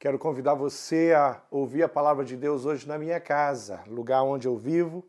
Quero 0.00 0.18
convidar 0.18 0.54
você 0.54 1.12
a 1.14 1.42
ouvir 1.50 1.82
a 1.82 1.88
palavra 1.88 2.24
de 2.24 2.34
Deus 2.34 2.64
hoje 2.64 2.88
na 2.88 2.96
minha 2.96 3.20
casa, 3.20 3.82
lugar 3.86 4.22
onde 4.22 4.48
eu 4.48 4.56
vivo, 4.56 5.04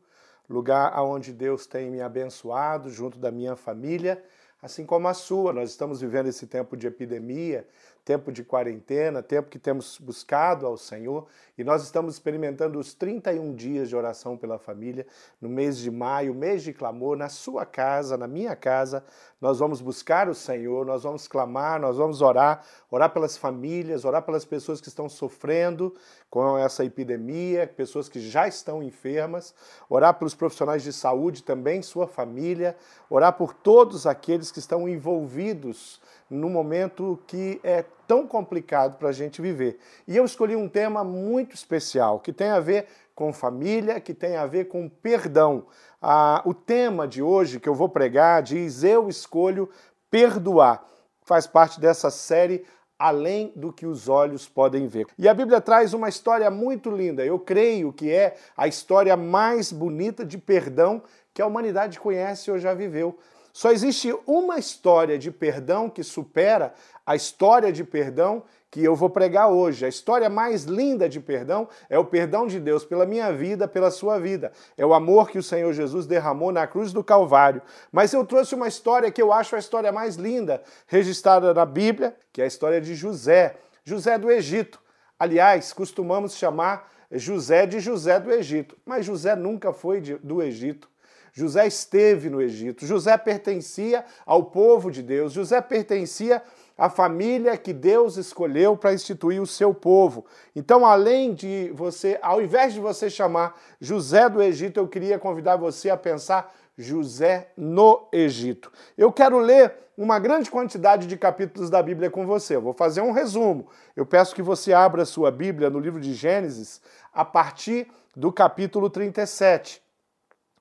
lugar 0.49 1.01
onde 1.01 1.31
Deus 1.31 1.65
tem 1.65 1.89
me 1.89 2.01
abençoado, 2.01 2.89
junto 2.89 3.17
da 3.17 3.31
minha 3.31 3.55
família, 3.55 4.21
assim 4.61 4.85
como 4.85 5.07
a 5.07 5.13
sua. 5.13 5.53
Nós 5.53 5.69
estamos 5.69 6.01
vivendo 6.01 6.27
esse 6.27 6.45
tempo 6.45 6.75
de 6.75 6.87
epidemia, 6.87 7.65
tempo 8.03 8.31
de 8.31 8.43
quarentena, 8.43 9.21
tempo 9.21 9.49
que 9.49 9.59
temos 9.59 9.97
buscado 9.99 10.65
ao 10.65 10.77
Senhor 10.77 11.27
e 11.57 11.63
nós 11.63 11.83
estamos 11.83 12.15
experimentando 12.15 12.79
os 12.79 12.93
31 12.95 13.53
dias 13.53 13.87
de 13.87 13.95
oração 13.95 14.35
pela 14.35 14.57
família 14.57 15.05
no 15.39 15.47
mês 15.47 15.77
de 15.77 15.91
maio, 15.91 16.33
mês 16.33 16.63
de 16.63 16.73
clamor, 16.73 17.15
na 17.15 17.29
sua 17.29 17.65
casa, 17.65 18.17
na 18.17 18.27
minha 18.27 18.55
casa. 18.55 19.03
Nós 19.39 19.59
vamos 19.59 19.79
buscar 19.79 20.27
o 20.27 20.33
Senhor, 20.33 20.85
nós 20.85 21.03
vamos 21.03 21.27
clamar, 21.27 21.79
nós 21.79 21.97
vamos 21.97 22.21
orar, 22.21 22.65
orar 22.89 23.11
pelas 23.11 23.37
famílias, 23.37 24.05
orar 24.05 24.23
pelas 24.23 24.43
pessoas 24.43 24.81
que 24.81 24.87
estão 24.87 25.07
sofrendo 25.07 25.93
com 26.29 26.57
essa 26.57 26.83
epidemia, 26.83 27.67
pessoas 27.67 28.09
que 28.09 28.19
já 28.19 28.47
estão 28.47 28.81
enfermas, 28.81 29.53
orar 29.87 30.17
pelos 30.17 30.33
profissionais 30.33 30.81
de 30.81 30.91
saúde 30.91 31.43
também, 31.43 31.83
sua 31.83 32.07
família, 32.07 32.75
orar 33.09 33.33
por 33.33 33.53
todos 33.53 34.07
aqueles 34.07 34.51
que 34.51 34.59
estão 34.59 34.89
envolvidos 34.89 36.01
no 36.31 36.49
momento 36.49 37.19
que 37.27 37.59
é 37.61 37.83
tão 38.07 38.25
complicado 38.25 38.97
para 38.97 39.09
a 39.09 39.11
gente 39.11 39.41
viver. 39.41 39.77
E 40.07 40.15
eu 40.15 40.23
escolhi 40.23 40.55
um 40.55 40.69
tema 40.69 41.03
muito 41.03 41.53
especial, 41.53 42.19
que 42.19 42.31
tem 42.31 42.49
a 42.49 42.59
ver 42.59 42.87
com 43.13 43.33
família, 43.33 43.99
que 43.99 44.13
tem 44.13 44.37
a 44.37 44.45
ver 44.45 44.69
com 44.69 44.87
perdão. 44.87 45.65
Ah, 46.01 46.41
o 46.45 46.53
tema 46.53 47.05
de 47.05 47.21
hoje 47.21 47.59
que 47.59 47.67
eu 47.67 47.75
vou 47.75 47.89
pregar 47.89 48.41
diz: 48.41 48.83
Eu 48.83 49.09
escolho 49.09 49.69
perdoar. 50.09 50.85
Faz 51.21 51.45
parte 51.45 51.79
dessa 51.79 52.09
série 52.09 52.65
além 52.97 53.51
do 53.55 53.73
que 53.73 53.85
os 53.85 54.07
olhos 54.07 54.47
podem 54.47 54.87
ver. 54.87 55.07
E 55.17 55.27
a 55.27 55.33
Bíblia 55.33 55.59
traz 55.59 55.93
uma 55.93 56.07
história 56.07 56.49
muito 56.51 56.89
linda. 56.89 57.25
Eu 57.25 57.39
creio 57.39 57.91
que 57.91 58.11
é 58.11 58.37
a 58.55 58.67
história 58.67 59.17
mais 59.17 59.71
bonita 59.71 60.23
de 60.23 60.37
perdão 60.37 61.01
que 61.33 61.41
a 61.41 61.47
humanidade 61.47 61.99
conhece 61.99 62.51
ou 62.51 62.59
já 62.59 62.73
viveu. 62.73 63.17
Só 63.53 63.71
existe 63.71 64.15
uma 64.25 64.57
história 64.57 65.17
de 65.17 65.29
perdão 65.29 65.89
que 65.89 66.03
supera 66.03 66.73
a 67.05 67.15
história 67.15 67.71
de 67.71 67.83
perdão 67.83 68.43
que 68.71 68.81
eu 68.81 68.95
vou 68.95 69.09
pregar 69.09 69.49
hoje. 69.49 69.85
A 69.85 69.89
história 69.89 70.29
mais 70.29 70.63
linda 70.63 71.09
de 71.09 71.19
perdão 71.19 71.67
é 71.89 71.99
o 71.99 72.05
perdão 72.05 72.47
de 72.47 72.57
Deus 72.57 72.85
pela 72.85 73.05
minha 73.05 73.31
vida, 73.33 73.67
pela 73.67 73.91
sua 73.91 74.17
vida. 74.17 74.53
É 74.77 74.85
o 74.85 74.93
amor 74.93 75.29
que 75.29 75.37
o 75.37 75.43
Senhor 75.43 75.73
Jesus 75.73 76.07
derramou 76.07 76.53
na 76.53 76.65
cruz 76.65 76.93
do 76.93 77.03
Calvário. 77.03 77.61
Mas 77.91 78.13
eu 78.13 78.25
trouxe 78.25 78.55
uma 78.55 78.69
história 78.69 79.11
que 79.11 79.21
eu 79.21 79.33
acho 79.33 79.55
a 79.55 79.59
história 79.59 79.91
mais 79.91 80.15
linda 80.15 80.63
registrada 80.87 81.53
na 81.53 81.65
Bíblia, 81.65 82.15
que 82.31 82.41
é 82.41 82.45
a 82.45 82.47
história 82.47 82.79
de 82.79 82.95
José. 82.95 83.57
José 83.83 84.17
do 84.17 84.31
Egito. 84.31 84.79
Aliás, 85.19 85.73
costumamos 85.73 86.35
chamar 86.35 86.89
José 87.11 87.65
de 87.65 87.79
José 87.79 88.19
do 88.19 88.31
Egito, 88.31 88.77
mas 88.85 89.05
José 89.05 89.35
nunca 89.35 89.73
foi 89.73 89.99
de, 89.99 90.15
do 90.15 90.41
Egito. 90.41 90.89
José 91.33 91.65
esteve 91.67 92.29
no 92.29 92.41
Egito. 92.41 92.85
José 92.85 93.17
pertencia 93.17 94.05
ao 94.25 94.45
povo 94.45 94.91
de 94.91 95.01
Deus. 95.01 95.31
José 95.31 95.61
pertencia 95.61 96.41
à 96.77 96.89
família 96.89 97.57
que 97.57 97.73
Deus 97.73 98.17
escolheu 98.17 98.75
para 98.75 98.93
instituir 98.93 99.41
o 99.41 99.47
seu 99.47 99.73
povo. 99.73 100.25
Então, 100.55 100.85
além 100.85 101.33
de 101.33 101.71
você, 101.73 102.19
ao 102.21 102.41
invés 102.41 102.73
de 102.73 102.79
você 102.79 103.09
chamar 103.09 103.59
José 103.79 104.27
do 104.27 104.41
Egito, 104.41 104.79
eu 104.79 104.87
queria 104.87 105.17
convidar 105.17 105.55
você 105.55 105.89
a 105.89 105.97
pensar 105.97 106.53
José 106.77 107.51
no 107.55 108.07
Egito. 108.11 108.71
Eu 108.97 109.11
quero 109.11 109.39
ler 109.39 109.73
uma 109.97 110.17
grande 110.19 110.49
quantidade 110.49 111.05
de 111.05 111.15
capítulos 111.15 111.69
da 111.69 111.81
Bíblia 111.81 112.09
com 112.09 112.25
você. 112.25 112.55
Eu 112.55 112.61
vou 112.61 112.73
fazer 112.73 113.01
um 113.01 113.11
resumo. 113.11 113.67
Eu 113.95 114.05
peço 114.05 114.33
que 114.33 114.41
você 114.41 114.73
abra 114.73 115.05
sua 115.05 115.29
Bíblia 115.31 115.69
no 115.69 115.79
livro 115.79 115.99
de 115.99 116.13
Gênesis 116.13 116.81
a 117.13 117.23
partir 117.23 117.87
do 118.15 118.31
capítulo 118.31 118.89
37. 118.89 119.81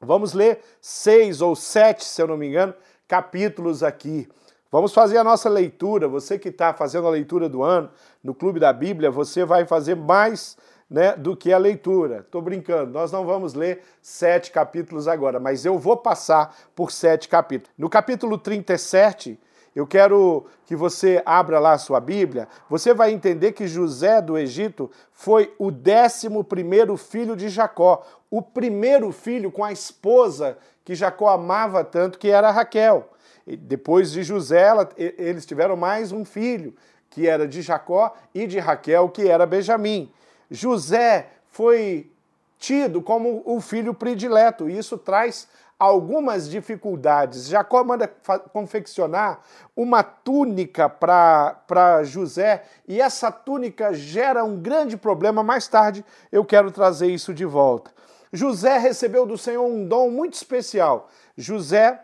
Vamos 0.01 0.33
ler 0.33 0.61
seis 0.81 1.43
ou 1.43 1.55
sete, 1.55 2.05
se 2.05 2.23
eu 2.23 2.27
não 2.27 2.37
me 2.37 2.49
engano, 2.49 2.73
capítulos 3.07 3.83
aqui. 3.83 4.27
Vamos 4.73 4.95
fazer 4.95 5.19
a 5.19 5.25
nossa 5.25 5.49
leitura. 5.49 6.09
Você 6.09 6.39
que 6.39 6.49
está 6.49 6.73
fazendo 6.73 7.07
a 7.07 7.11
leitura 7.11 7.49
do 7.49 7.63
ano 7.63 7.91
no 8.25 8.35
Clube 8.35 8.59
da 8.59 8.73
Bíblia, 8.73 9.11
você 9.11 9.45
vai 9.45 9.67
fazer 9.67 9.97
mais 9.97 10.57
né, 10.89 11.15
do 11.17 11.37
que 11.37 11.53
a 11.53 11.59
leitura. 11.59 12.21
Estou 12.21 12.41
brincando, 12.41 12.93
nós 12.93 13.13
não 13.13 13.27
vamos 13.27 13.53
ler 13.53 13.83
sete 14.01 14.51
capítulos 14.51 15.07
agora, 15.07 15.39
mas 15.39 15.65
eu 15.67 15.79
vou 15.79 15.97
passar 15.97 16.57
por 16.75 16.91
sete 16.91 17.29
capítulos. 17.29 17.71
No 17.77 17.91
capítulo 17.91 18.39
37, 18.39 19.39
eu 19.75 19.87
quero 19.87 20.47
que 20.67 20.75
você 20.75 21.23
abra 21.25 21.61
lá 21.61 21.73
a 21.73 21.79
sua 21.79 22.01
Bíblia. 22.01 22.49
Você 22.69 22.93
vai 22.93 23.13
entender 23.13 23.53
que 23.53 23.69
José 23.69 24.21
do 24.21 24.37
Egito 24.37 24.91
foi 25.13 25.55
o 25.59 25.71
décimo 25.71 26.43
primeiro 26.43 26.97
filho 26.97 27.37
de 27.37 27.49
Jacó, 27.49 28.03
o 28.31 28.41
primeiro 28.41 29.11
filho 29.11 29.51
com 29.51 29.65
a 29.65 29.73
esposa 29.73 30.57
que 30.85 30.95
Jacó 30.95 31.29
amava 31.29 31.83
tanto, 31.83 32.19
que 32.19 32.29
era 32.29 32.51
Raquel. 32.51 33.11
E 33.47 33.57
depois 33.57 34.13
de 34.13 34.23
José, 34.23 34.69
eles 34.97 35.45
tiveram 35.45 35.77
mais 35.77 36.13
um 36.13 36.25
filho, 36.25 36.75
que 37.09 37.27
era 37.27 37.49
de 37.49 37.61
Jacó, 37.61 38.15
e 38.35 38.47
de 38.47 38.59
Raquel, 38.59 39.09
que 39.09 39.29
era 39.29 39.47
Benjamim. 39.47 40.11
José 40.51 41.29
foi 41.51 42.11
tido 42.59 43.03
como 43.03 43.43
o 43.45 43.61
filho 43.61 43.93
predileto, 43.93 44.69
e 44.69 44.79
isso 44.79 44.97
traz 44.97 45.49
algumas 45.81 46.49
dificuldades. 46.49 47.49
Jacó 47.49 47.83
manda 47.83 48.07
confeccionar 48.53 49.41
uma 49.75 50.03
túnica 50.03 50.91
para 50.91 52.03
José 52.05 52.65
e 52.87 53.01
essa 53.01 53.33
túnica 53.33 53.95
gera 53.95 54.45
um 54.45 54.61
grande 54.61 54.95
problema. 54.99 55.43
Mais 55.43 55.67
tarde 55.67 56.05
eu 56.31 56.45
quero 56.45 56.71
trazer 56.71 57.07
isso 57.07 57.33
de 57.33 57.47
volta. 57.47 57.91
José 58.33 58.79
recebeu 58.79 59.27
do 59.27 59.37
Senhor 59.37 59.65
um 59.65 59.87
dom 59.87 60.11
muito 60.11 60.35
especial. 60.35 61.09
José 61.37 62.01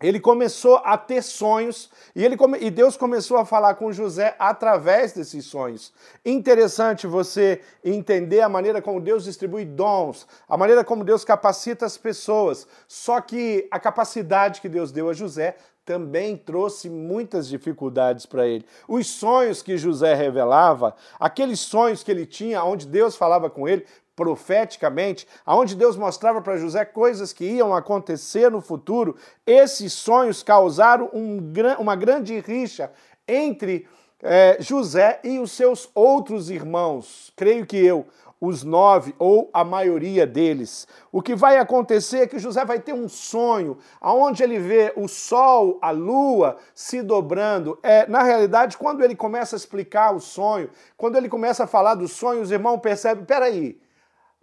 ele 0.00 0.20
começou 0.20 0.76
a 0.84 0.98
ter 0.98 1.22
sonhos 1.22 1.88
e, 2.14 2.22
ele 2.22 2.36
come... 2.36 2.58
e 2.60 2.70
Deus 2.70 2.98
começou 2.98 3.38
a 3.38 3.46
falar 3.46 3.76
com 3.76 3.90
José 3.90 4.36
através 4.38 5.14
desses 5.14 5.46
sonhos. 5.46 5.90
Interessante 6.24 7.06
você 7.06 7.62
entender 7.82 8.42
a 8.42 8.48
maneira 8.48 8.82
como 8.82 9.00
Deus 9.00 9.24
distribui 9.24 9.64
dons, 9.64 10.26
a 10.46 10.56
maneira 10.56 10.84
como 10.84 11.02
Deus 11.02 11.24
capacita 11.24 11.86
as 11.86 11.96
pessoas. 11.96 12.66
Só 12.86 13.22
que 13.22 13.66
a 13.70 13.80
capacidade 13.80 14.60
que 14.60 14.68
Deus 14.68 14.92
deu 14.92 15.08
a 15.08 15.14
José 15.14 15.56
também 15.82 16.36
trouxe 16.36 16.90
muitas 16.90 17.48
dificuldades 17.48 18.26
para 18.26 18.46
ele. 18.46 18.66
Os 18.86 19.06
sonhos 19.06 19.62
que 19.62 19.78
José 19.78 20.14
revelava, 20.14 20.94
aqueles 21.18 21.60
sonhos 21.60 22.02
que 22.02 22.10
ele 22.10 22.26
tinha, 22.26 22.62
onde 22.64 22.86
Deus 22.86 23.16
falava 23.16 23.48
com 23.48 23.66
ele, 23.66 23.86
profeticamente, 24.16 25.28
aonde 25.44 25.76
Deus 25.76 25.96
mostrava 25.96 26.40
para 26.40 26.56
José 26.56 26.84
coisas 26.86 27.34
que 27.34 27.44
iam 27.44 27.74
acontecer 27.74 28.50
no 28.50 28.62
futuro, 28.62 29.14
esses 29.46 29.92
sonhos 29.92 30.42
causaram 30.42 31.10
um, 31.12 31.38
uma 31.78 31.94
grande 31.94 32.40
rixa 32.40 32.90
entre 33.28 33.86
é, 34.22 34.56
José 34.58 35.20
e 35.22 35.38
os 35.38 35.52
seus 35.52 35.90
outros 35.94 36.48
irmãos, 36.48 37.30
creio 37.36 37.66
que 37.66 37.76
eu, 37.76 38.06
os 38.40 38.62
nove 38.62 39.14
ou 39.18 39.50
a 39.52 39.64
maioria 39.64 40.26
deles. 40.26 40.86
O 41.10 41.22
que 41.22 41.34
vai 41.34 41.58
acontecer 41.58 42.18
é 42.18 42.26
que 42.26 42.38
José 42.38 42.64
vai 42.64 42.78
ter 42.78 42.92
um 42.92 43.08
sonho, 43.08 43.78
aonde 44.00 44.42
ele 44.42 44.58
vê 44.58 44.92
o 44.96 45.08
sol, 45.08 45.78
a 45.80 45.90
lua 45.90 46.56
se 46.74 47.02
dobrando. 47.02 47.78
É, 47.82 48.06
na 48.06 48.22
realidade, 48.22 48.76
quando 48.76 49.02
ele 49.02 49.16
começa 49.16 49.56
a 49.56 49.58
explicar 49.58 50.14
o 50.14 50.20
sonho, 50.20 50.70
quando 50.96 51.16
ele 51.16 51.28
começa 51.28 51.64
a 51.64 51.66
falar 51.66 51.94
do 51.94 52.08
sonho, 52.08 52.42
os 52.42 52.50
irmãos 52.50 52.78
percebem, 52.78 53.24
peraí, 53.24 53.78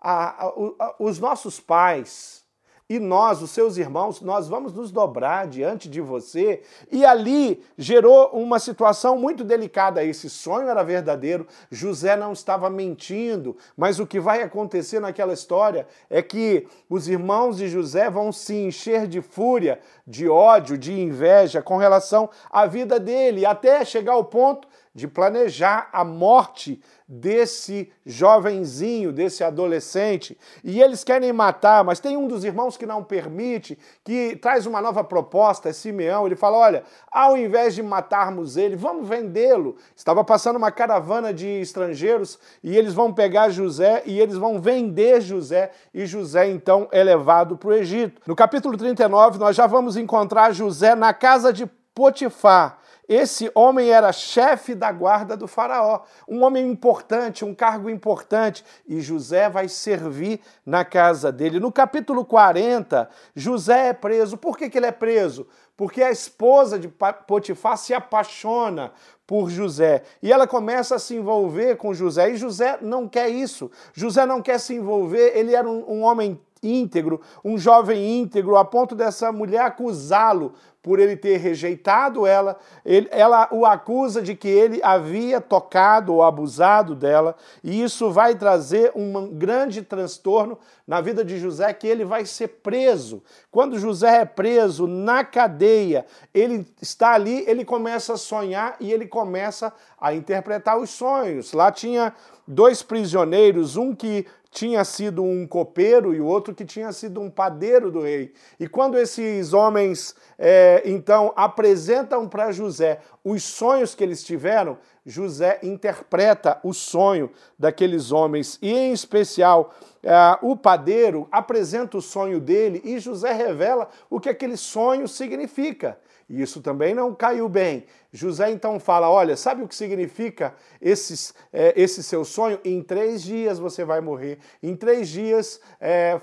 a, 0.03 0.47
a, 0.47 0.96
os 1.00 1.19
nossos 1.19 1.59
pais 1.59 2.44
e 2.90 3.00
nós, 3.00 3.41
os 3.41 3.50
seus 3.52 3.78
irmãos, 3.78 4.22
nós 4.22 4.47
vamos 4.47 4.74
nos 4.74 4.91
dobrar 4.91 5.47
diante 5.47 5.90
de 5.90 6.02
você. 6.02 6.62
E 6.91 7.06
ali 7.06 7.64
gerou 7.78 8.30
uma 8.34 8.59
situação 8.59 9.18
muito 9.18 9.44
delicada. 9.44 10.03
Esse 10.03 10.30
sonho 10.30 10.68
era 10.68 10.84
verdadeiro, 10.84 11.47
José 11.72 12.16
não 12.16 12.34
estava 12.34 12.69
mentindo, 12.69 13.55
mas 13.76 14.00
o 14.00 14.05
que 14.05 14.20
vai 14.20 14.44
acontecer 14.44 15.00
naquela 15.00 15.34
história 15.34 15.88
é 16.09 16.22
que 16.22 16.67
os 16.90 17.08
irmãos 17.08 17.58
de 17.58 17.70
José 17.70 18.09
vão 18.09 18.32
se 18.32 18.53
encher 18.53 19.08
de 19.08 19.22
fúria, 19.22 19.79
de 20.06 20.28
ódio, 20.28 20.78
de 20.78 20.94
inveja 20.94 21.61
com 21.61 21.78
relação 21.78 22.29
à 22.52 22.66
vida 22.66 22.99
dele, 22.99 23.46
até 23.46 23.85
chegar 23.85 24.14
ao 24.14 24.26
ponto 24.26 24.67
de 24.93 25.07
planejar 25.07 25.90
a 25.91 26.03
morte 26.03 26.79
desse 27.07 27.91
jovenzinho, 28.05 29.11
desse 29.11 29.43
adolescente, 29.43 30.37
e 30.63 30.81
eles 30.81 31.03
querem 31.03 31.34
matar, 31.34 31.84
mas 31.84 31.99
tem 31.99 32.16
um 32.16 32.28
dos 32.28 32.43
irmãos 32.43 32.78
que 32.78 32.85
não 32.85 33.03
permite, 33.03 33.78
que 34.03 34.35
traz 34.35 34.66
uma 34.66 34.79
nova 34.81 35.03
proposta, 35.03 35.69
é 35.69 35.73
Simeão, 35.73 36.25
ele 36.25 36.35
fala: 36.35 36.57
olha, 36.57 36.84
ao 37.11 37.35
invés 37.35 37.73
de 37.73 37.81
matarmos 37.81 38.55
ele, 38.55 38.75
vamos 38.75 39.07
vendê-lo. 39.07 39.75
Estava 39.95 40.23
passando 40.23 40.57
uma 40.57 40.72
caravana 40.72 41.34
de 41.34 41.47
estrangeiros 41.47 42.39
e 42.63 42.78
eles 42.78 42.93
vão 42.93 43.11
pegar 43.11 43.49
José 43.49 44.03
e 44.05 44.19
eles 44.19 44.37
vão 44.37 44.61
vender 44.61 45.22
José, 45.22 45.72
e 45.93 46.05
José 46.05 46.47
então 46.49 46.87
é 46.91 47.03
levado 47.03 47.57
para 47.57 47.69
o 47.69 47.73
Egito. 47.73 48.22
No 48.28 48.35
capítulo 48.35 48.78
39, 48.78 49.39
nós 49.39 49.55
já 49.55 49.66
vamos 49.66 49.97
encontrar 49.97 50.53
José 50.53 50.93
na 50.93 51.13
casa 51.13 51.51
de 51.51 51.66
Potifar 51.96 52.83
esse 53.13 53.51
homem 53.53 53.89
era 53.89 54.11
chefe 54.11 54.73
da 54.73 54.91
guarda 54.91 55.35
do 55.35 55.47
Faraó, 55.47 56.01
um 56.27 56.43
homem 56.43 56.69
importante, 56.69 57.45
um 57.45 57.53
cargo 57.53 57.89
importante, 57.89 58.63
e 58.87 59.01
José 59.01 59.49
vai 59.49 59.67
servir 59.67 60.39
na 60.65 60.83
casa 60.83 61.31
dele. 61.31 61.59
No 61.59 61.71
capítulo 61.71 62.25
40, 62.25 63.09
José 63.35 63.87
é 63.87 63.93
preso. 63.93 64.37
Por 64.37 64.57
que, 64.57 64.69
que 64.69 64.77
ele 64.77 64.87
é 64.87 64.91
preso? 64.91 65.47
Porque 65.75 66.03
a 66.03 66.11
esposa 66.11 66.77
de 66.77 66.87
Potifar 67.27 67.77
se 67.77 67.93
apaixona 67.93 68.91
por 69.25 69.49
José. 69.49 70.03
E 70.21 70.31
ela 70.31 70.45
começa 70.45 70.95
a 70.95 70.99
se 70.99 71.15
envolver 71.15 71.77
com 71.77 71.93
José. 71.93 72.31
E 72.31 72.37
José 72.37 72.77
não 72.81 73.07
quer 73.07 73.29
isso. 73.29 73.71
José 73.93 74.25
não 74.25 74.41
quer 74.41 74.59
se 74.59 74.75
envolver. 74.75 75.35
Ele 75.35 75.55
era 75.55 75.67
um, 75.67 75.83
um 75.89 76.03
homem 76.03 76.39
íntegro, 76.63 77.21
um 77.43 77.57
jovem 77.57 78.21
íntegro, 78.21 78.55
a 78.55 78.63
ponto 78.63 78.95
dessa 78.95 79.31
mulher 79.31 79.61
acusá-lo 79.61 80.53
por 80.84 81.00
ele 81.00 81.16
ter 81.16 81.38
rejeitado 81.38 82.28
ela, 82.28 82.58
ele, 82.85 83.08
ela 83.09 83.47
o 83.52 83.66
acusa 83.66 84.22
de 84.22 84.35
que 84.35 84.50
ele 84.50 84.82
havia 84.84 85.40
tocado 85.40 86.14
ou 86.14 86.22
abusado 86.22 86.94
dela, 86.94 87.38
e 87.64 87.82
isso 87.82 88.12
vai 88.12 88.35
trazer 88.35 88.91
um 88.94 89.30
grande 89.30 89.82
transtorno 89.82 90.59
na 90.85 91.00
vida 91.00 91.24
de 91.24 91.40
José, 91.40 91.72
que 91.72 91.88
ele 91.88 92.03
vai 92.03 92.26
ser 92.26 92.50
preso. 92.50 93.24
Quando 93.50 93.80
José 93.80 94.18
é 94.18 94.26
preso 94.26 94.85
na 94.85 95.24
cadeia, 95.24 96.06
ele 96.34 96.68
está 96.82 97.14
ali, 97.14 97.46
ele 97.47 97.64
começa 97.64 98.14
a 98.14 98.18
sonhar 98.18 98.76
e 98.82 98.91
ele 98.91 99.08
começa 99.08 99.72
a 100.00 100.14
interpretar 100.14 100.78
os 100.78 100.90
sonhos. 100.90 101.53
Lá 101.53 101.72
tinha 101.72 102.14
dois 102.46 102.84
prisioneiros, 102.84 103.78
um 103.78 103.96
que 103.96 104.28
tinha 104.53 104.85
sido 104.85 105.23
um 105.23 105.47
copeiro 105.47 106.14
e 106.14 106.22
o 106.22 106.26
outro 106.26 106.53
que 106.53 106.64
tinha 106.64 106.91
sido 106.91 107.20
um 107.20 107.29
padeiro 107.29 107.91
do 107.91 108.02
rei. 108.02 108.34
E 108.59 108.67
quando 108.67 108.97
esses 108.97 109.52
homens 109.52 110.16
é, 110.38 110.84
então 110.85 111.34
apresentam 111.35 112.29
para 112.29 112.52
José 112.52 113.00
os 113.23 113.41
sonhos 113.44 113.96
que 113.96 114.03
eles 114.03 114.23
tiveram, 114.23 114.78
José 115.05 115.59
interpreta 115.64 116.59
o 116.64 116.72
sonho 116.72 117.32
daqueles 117.58 118.11
homens 118.11 118.59
e, 118.61 118.72
em 118.72 118.94
especial, 118.94 119.73
é, 120.03 120.14
o 120.41 120.56
padeiro 120.56 121.28
apresenta 121.32 121.97
o 121.97 122.02
sonho 122.02 122.40
dele 122.40 122.79
e 122.85 122.99
José 122.99 123.34
revela 123.34 123.90
o 124.09 124.20
que 124.20 124.29
aquele 124.29 124.56
sonho 124.56 125.08
significa. 125.08 125.97
E 126.29 126.41
isso 126.41 126.61
também 126.61 126.93
não 126.93 127.14
caiu 127.14 127.47
bem. 127.49 127.85
José 128.11 128.52
então 128.52 128.79
fala: 128.79 129.09
Olha, 129.09 129.35
sabe 129.35 129.64
o 129.64 129.67
que 129.67 129.75
significa 129.75 130.53
esses, 130.81 131.34
é, 131.52 131.73
esse 131.75 132.03
seu 132.03 132.23
sonho? 132.23 132.59
Em 132.64 132.81
três 132.81 133.23
dias 133.23 133.59
você 133.59 133.84
vai 133.84 134.02
morrer, 134.02 134.40
em 134.61 134.75
três 134.75 135.09
dias 135.09 135.59
é, 135.79 136.20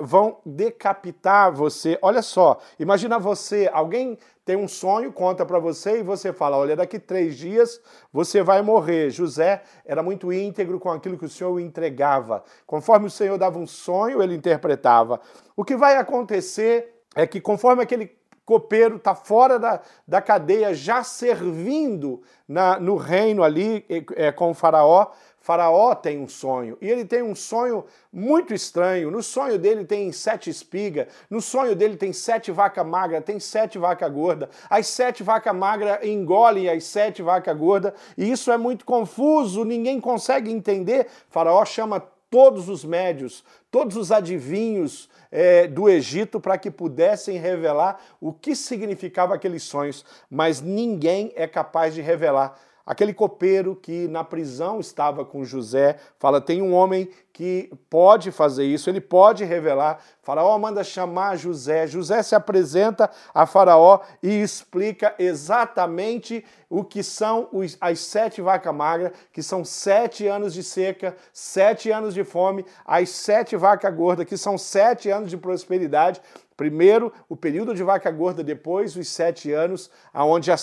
vão 0.00 0.38
decapitar 0.44 1.52
você. 1.52 1.98
Olha 2.00 2.22
só, 2.22 2.58
imagina 2.78 3.18
você, 3.18 3.68
alguém 3.72 4.18
tem 4.44 4.56
um 4.56 4.66
sonho, 4.66 5.12
conta 5.12 5.46
para 5.46 5.58
você 5.58 6.00
e 6.00 6.02
você 6.02 6.32
fala: 6.32 6.56
Olha, 6.56 6.76
daqui 6.76 6.98
três 6.98 7.36
dias 7.36 7.80
você 8.12 8.42
vai 8.42 8.62
morrer. 8.62 9.10
José 9.10 9.62
era 9.84 10.02
muito 10.02 10.32
íntegro 10.32 10.80
com 10.80 10.90
aquilo 10.90 11.18
que 11.18 11.24
o 11.24 11.28
Senhor 11.28 11.58
entregava. 11.60 12.42
Conforme 12.66 13.06
o 13.06 13.10
Senhor 13.10 13.38
dava 13.38 13.58
um 13.58 13.66
sonho, 13.66 14.22
ele 14.22 14.34
interpretava. 14.34 15.20
O 15.56 15.64
que 15.64 15.76
vai 15.76 15.96
acontecer 15.96 17.02
é 17.14 17.26
que, 17.26 17.40
conforme 17.40 17.82
aquele 17.82 18.21
copeiro 18.44 18.96
está 18.96 19.14
fora 19.14 19.58
da, 19.58 19.80
da 20.06 20.20
cadeia, 20.20 20.74
já 20.74 21.02
servindo 21.04 22.22
na, 22.46 22.78
no 22.78 22.96
reino 22.96 23.42
ali 23.42 23.84
é, 24.16 24.32
com 24.32 24.50
o 24.50 24.54
faraó. 24.54 25.08
Faraó 25.38 25.92
tem 25.96 26.20
um 26.20 26.28
sonho 26.28 26.78
e 26.80 26.88
ele 26.88 27.04
tem 27.04 27.20
um 27.20 27.34
sonho 27.34 27.84
muito 28.12 28.54
estranho. 28.54 29.10
No 29.10 29.22
sonho 29.22 29.58
dele 29.58 29.84
tem 29.84 30.12
sete 30.12 30.48
espigas, 30.48 31.08
no 31.28 31.40
sonho 31.40 31.74
dele 31.74 31.96
tem 31.96 32.12
sete 32.12 32.52
vacas 32.52 32.86
magras, 32.86 33.24
tem 33.24 33.40
sete 33.40 33.76
vacas 33.76 34.12
gordas. 34.12 34.48
As 34.70 34.86
sete 34.86 35.22
vacas 35.22 35.54
magras 35.54 35.98
engolem 36.04 36.68
as 36.68 36.84
sete 36.84 37.22
vacas 37.22 37.56
gordas 37.56 37.92
e 38.16 38.30
isso 38.30 38.52
é 38.52 38.56
muito 38.56 38.84
confuso, 38.84 39.64
ninguém 39.64 40.00
consegue 40.00 40.52
entender. 40.52 41.08
Faraó 41.28 41.64
chama 41.64 42.00
todos 42.30 42.68
os 42.68 42.84
médios, 42.84 43.44
todos 43.70 43.96
os 43.96 44.10
adivinhos, 44.10 45.08
é, 45.32 45.66
do 45.66 45.88
Egito 45.88 46.38
para 46.38 46.58
que 46.58 46.70
pudessem 46.70 47.38
revelar 47.38 47.98
o 48.20 48.32
que 48.32 48.54
significava 48.54 49.34
aqueles 49.34 49.62
sonhos, 49.62 50.04
mas 50.30 50.60
ninguém 50.60 51.32
é 51.34 51.48
capaz 51.48 51.94
de 51.94 52.02
revelar. 52.02 52.60
Aquele 52.84 53.14
copeiro 53.14 53.76
que 53.76 54.08
na 54.08 54.24
prisão 54.24 54.80
estava 54.80 55.24
com 55.24 55.44
José, 55.44 55.96
fala: 56.18 56.40
tem 56.40 56.60
um 56.60 56.74
homem 56.74 57.08
que 57.32 57.72
pode 57.88 58.30
fazer 58.30 58.64
isso, 58.64 58.90
ele 58.90 59.00
pode 59.00 59.44
revelar. 59.44 60.00
Faraó 60.22 60.58
manda 60.58 60.84
chamar 60.84 61.36
José. 61.36 61.86
José 61.86 62.22
se 62.22 62.34
apresenta 62.34 63.10
a 63.32 63.46
Faraó 63.46 64.00
e 64.22 64.42
explica 64.42 65.14
exatamente 65.18 66.44
o 66.68 66.84
que 66.84 67.02
são 67.02 67.48
os, 67.52 67.76
as 67.80 68.00
sete 68.00 68.42
vacas 68.42 68.74
magras, 68.74 69.12
que 69.32 69.42
são 69.42 69.64
sete 69.64 70.26
anos 70.26 70.52
de 70.52 70.62
seca, 70.62 71.16
sete 71.32 71.90
anos 71.90 72.14
de 72.14 72.24
fome, 72.24 72.64
as 72.84 73.08
sete 73.10 73.56
vacas 73.56 73.94
gordas, 73.94 74.26
que 74.26 74.36
são 74.36 74.58
sete 74.58 75.08
anos 75.08 75.30
de 75.30 75.36
prosperidade. 75.36 76.20
Primeiro, 76.56 77.12
o 77.28 77.36
período 77.36 77.74
de 77.74 77.82
vaca 77.82 78.10
gorda, 78.10 78.44
depois 78.44 78.94
os 78.94 79.08
sete 79.08 79.50
anos, 79.52 79.90
onde 80.14 80.52
a, 80.52 80.56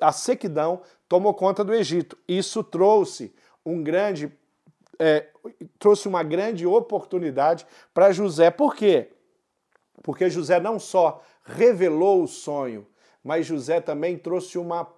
a 0.00 0.12
sequidão 0.12 0.80
tomou 1.12 1.34
conta 1.34 1.62
do 1.62 1.74
Egito. 1.74 2.16
Isso 2.26 2.64
trouxe 2.64 3.34
um 3.66 3.82
grande 3.82 4.32
é, 4.98 5.28
trouxe 5.78 6.08
uma 6.08 6.22
grande 6.22 6.66
oportunidade 6.66 7.66
para 7.92 8.12
José. 8.12 8.50
Por 8.50 8.74
quê? 8.74 9.10
Porque 10.02 10.30
José 10.30 10.58
não 10.58 10.78
só 10.78 11.22
revelou 11.44 12.22
o 12.22 12.26
sonho, 12.26 12.86
mas 13.22 13.44
José 13.44 13.78
também 13.78 14.16
trouxe 14.16 14.56
uma 14.56 14.90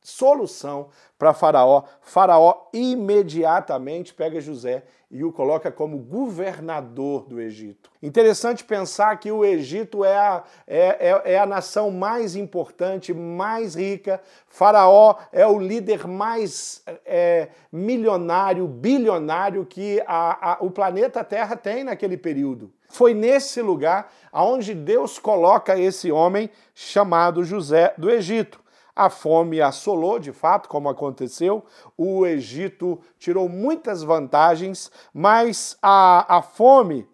solução 0.00 0.88
para 1.18 1.34
Faraó. 1.34 1.84
Faraó 2.00 2.68
imediatamente 2.72 4.14
pega 4.14 4.40
José 4.40 4.84
e 5.10 5.24
o 5.24 5.32
coloca 5.32 5.72
como 5.72 5.98
governador 5.98 7.26
do 7.26 7.40
Egito. 7.40 7.90
Interessante 8.02 8.62
pensar 8.62 9.18
que 9.18 9.32
o 9.32 9.44
Egito 9.44 10.04
é 10.04 10.16
a, 10.16 10.44
é, 10.66 11.10
é, 11.10 11.32
é 11.34 11.38
a 11.38 11.46
nação 11.46 11.90
mais 11.90 12.36
importante, 12.36 13.14
mais 13.14 13.74
rica. 13.74 14.20
Faraó 14.46 15.16
é 15.32 15.46
o 15.46 15.58
líder 15.58 16.06
mais 16.06 16.82
é, 17.06 17.48
milionário, 17.72 18.66
bilionário 18.68 19.64
que 19.64 20.02
a, 20.06 20.52
a, 20.52 20.58
o 20.60 20.70
planeta 20.70 21.24
Terra 21.24 21.56
tem 21.56 21.84
naquele 21.84 22.16
período. 22.16 22.70
Foi 22.88 23.14
nesse 23.14 23.62
lugar 23.62 24.12
aonde 24.30 24.74
Deus 24.74 25.18
coloca 25.18 25.78
esse 25.78 26.12
homem 26.12 26.50
chamado 26.74 27.44
José 27.44 27.94
do 27.96 28.10
Egito. 28.10 28.60
A 28.98 29.08
fome 29.08 29.60
assolou, 29.60 30.18
de 30.18 30.32
fato, 30.32 30.68
como 30.68 30.88
aconteceu. 30.88 31.64
O 31.96 32.26
Egito 32.26 32.98
tirou 33.16 33.48
muitas 33.48 34.02
vantagens, 34.02 34.90
mas 35.14 35.78
a, 35.80 36.38
a 36.38 36.42
fome 36.42 37.08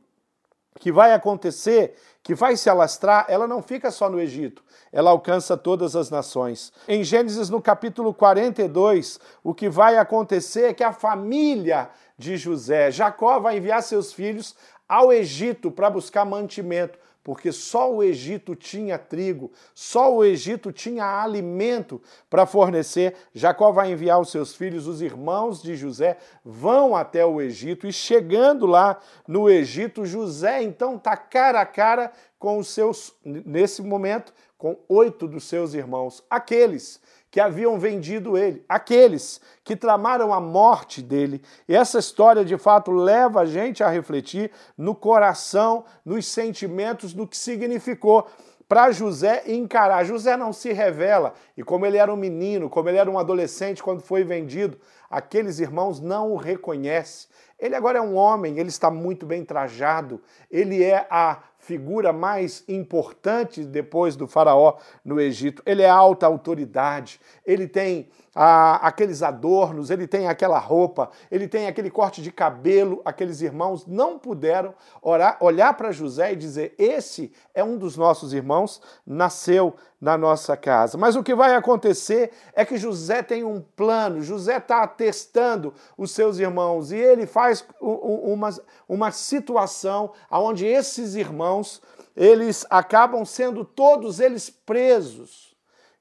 que 0.80 0.90
vai 0.90 1.12
acontecer, 1.12 1.94
que 2.22 2.34
vai 2.34 2.56
se 2.56 2.70
alastrar, 2.70 3.26
ela 3.28 3.46
não 3.46 3.62
fica 3.62 3.90
só 3.90 4.08
no 4.08 4.18
Egito, 4.18 4.64
ela 4.90 5.10
alcança 5.10 5.58
todas 5.58 5.94
as 5.94 6.08
nações. 6.08 6.72
Em 6.88 7.04
Gênesis, 7.04 7.50
no 7.50 7.60
capítulo 7.60 8.14
42, 8.14 9.20
o 9.42 9.52
que 9.52 9.68
vai 9.68 9.98
acontecer 9.98 10.70
é 10.70 10.74
que 10.74 10.82
a 10.82 10.90
família 10.90 11.90
de 12.16 12.38
José, 12.38 12.90
Jacó 12.90 13.38
vai 13.38 13.58
enviar 13.58 13.82
seus 13.82 14.10
filhos 14.10 14.56
ao 14.88 15.12
Egito 15.12 15.70
para 15.70 15.90
buscar 15.90 16.24
mantimento 16.24 16.98
porque 17.24 17.50
só 17.50 17.90
o 17.90 18.02
Egito 18.02 18.54
tinha 18.54 18.98
trigo, 18.98 19.50
só 19.74 20.14
o 20.14 20.22
Egito 20.22 20.70
tinha 20.70 21.22
alimento 21.22 22.00
para 22.28 22.44
fornecer. 22.44 23.16
Jacó 23.32 23.72
vai 23.72 23.90
enviar 23.90 24.20
os 24.20 24.30
seus 24.30 24.54
filhos, 24.54 24.86
os 24.86 25.00
irmãos 25.00 25.62
de 25.62 25.74
José, 25.74 26.18
vão 26.44 26.94
até 26.94 27.24
o 27.24 27.40
Egito 27.40 27.88
e 27.88 27.92
chegando 27.92 28.66
lá 28.66 29.00
no 29.26 29.48
Egito, 29.48 30.04
José 30.04 30.62
então 30.62 30.96
está 30.96 31.16
cara 31.16 31.62
a 31.62 31.66
cara 31.66 32.12
com 32.38 32.58
os 32.58 32.68
seus, 32.68 33.14
nesse 33.24 33.80
momento, 33.80 34.34
com 34.58 34.78
oito 34.86 35.26
dos 35.26 35.44
seus 35.44 35.72
irmãos, 35.72 36.22
aqueles 36.28 37.00
que 37.34 37.40
haviam 37.40 37.76
vendido 37.80 38.38
ele, 38.38 38.64
aqueles 38.68 39.40
que 39.64 39.74
tramaram 39.74 40.32
a 40.32 40.40
morte 40.40 41.02
dele. 41.02 41.42
E 41.68 41.74
essa 41.74 41.98
história, 41.98 42.44
de 42.44 42.56
fato, 42.56 42.92
leva 42.92 43.40
a 43.40 43.44
gente 43.44 43.82
a 43.82 43.88
refletir 43.88 44.52
no 44.78 44.94
coração, 44.94 45.84
nos 46.04 46.28
sentimentos, 46.28 47.12
do 47.12 47.26
que 47.26 47.36
significou 47.36 48.28
para 48.68 48.92
José 48.92 49.42
encarar. 49.48 50.04
José 50.04 50.36
não 50.36 50.52
se 50.52 50.72
revela, 50.72 51.34
e 51.56 51.64
como 51.64 51.84
ele 51.84 51.96
era 51.96 52.14
um 52.14 52.16
menino, 52.16 52.70
como 52.70 52.88
ele 52.88 52.98
era 52.98 53.10
um 53.10 53.18
adolescente 53.18 53.82
quando 53.82 54.00
foi 54.00 54.22
vendido, 54.22 54.78
aqueles 55.10 55.58
irmãos 55.58 55.98
não 55.98 56.30
o 56.30 56.36
reconhecem. 56.36 57.28
Ele 57.58 57.74
agora 57.74 57.98
é 57.98 58.00
um 58.00 58.14
homem, 58.14 58.60
ele 58.60 58.68
está 58.68 58.92
muito 58.92 59.26
bem 59.26 59.44
trajado, 59.44 60.22
ele 60.48 60.84
é 60.84 61.04
a 61.10 61.42
figura 61.64 62.12
mais 62.12 62.62
importante 62.68 63.64
depois 63.64 64.16
do 64.16 64.28
faraó 64.28 64.76
no 65.02 65.18
Egito. 65.18 65.62
Ele 65.64 65.82
é 65.82 65.88
alta 65.88 66.26
autoridade, 66.26 67.18
ele 67.44 67.66
tem 67.66 68.08
ah, 68.34 68.76
aqueles 68.86 69.22
adornos, 69.22 69.90
ele 69.90 70.08
tem 70.08 70.26
aquela 70.26 70.58
roupa, 70.58 71.10
ele 71.30 71.46
tem 71.46 71.68
aquele 71.68 71.88
corte 71.88 72.20
de 72.20 72.32
cabelo. 72.32 73.00
Aqueles 73.04 73.40
irmãos 73.40 73.86
não 73.86 74.18
puderam 74.18 74.74
orar, 75.00 75.36
olhar 75.40 75.72
para 75.74 75.92
José 75.92 76.32
e 76.32 76.36
dizer: 76.36 76.74
Esse 76.76 77.32
é 77.54 77.62
um 77.62 77.78
dos 77.78 77.96
nossos 77.96 78.32
irmãos, 78.32 78.82
nasceu 79.06 79.76
na 80.00 80.18
nossa 80.18 80.56
casa. 80.56 80.98
Mas 80.98 81.14
o 81.14 81.22
que 81.22 81.34
vai 81.34 81.54
acontecer 81.54 82.32
é 82.54 82.64
que 82.64 82.76
José 82.76 83.22
tem 83.22 83.44
um 83.44 83.60
plano, 83.60 84.20
José 84.20 84.56
está 84.56 84.86
testando 84.86 85.72
os 85.96 86.10
seus 86.10 86.38
irmãos 86.38 86.90
e 86.90 86.96
ele 86.96 87.26
faz 87.26 87.64
uma, 87.80 88.50
uma 88.88 89.10
situação 89.12 90.12
onde 90.30 90.66
esses 90.66 91.14
irmãos 91.14 91.80
eles 92.16 92.66
acabam 92.68 93.24
sendo 93.24 93.64
todos 93.64 94.20
eles 94.20 94.50
presos. 94.50 95.53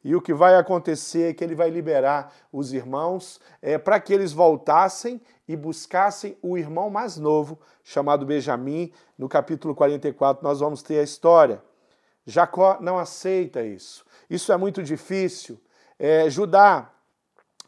E 0.04 0.16
o 0.16 0.22
que 0.22 0.34
vai 0.34 0.56
acontecer 0.56 1.30
é 1.30 1.34
que 1.34 1.44
ele 1.44 1.56
vai 1.56 1.70
liberar 1.70 2.34
os 2.52 2.74
irmãos 2.74 3.40
é, 3.62 3.78
para 3.78 4.00
que 4.00 4.14
eles 4.14 4.34
voltassem 4.34 5.22
e 5.48 5.56
buscassem 5.56 6.38
o 6.42 6.58
irmão 6.58 6.90
mais 6.90 7.18
novo, 7.18 7.60
chamado 7.84 8.26
Benjamim. 8.26 8.92
No 9.18 9.30
capítulo 9.30 9.74
44, 9.74 10.44
nós 10.44 10.60
vamos 10.60 10.84
ter 10.84 11.00
a 11.00 11.04
história. 11.04 11.64
Jacó 12.26 12.78
não 12.82 13.00
aceita 13.00 13.64
isso. 13.64 14.06
Isso 14.30 14.52
é 14.52 14.58
muito 14.58 14.84
difícil. 14.84 15.60
É, 15.98 16.30
Judá 16.30 16.92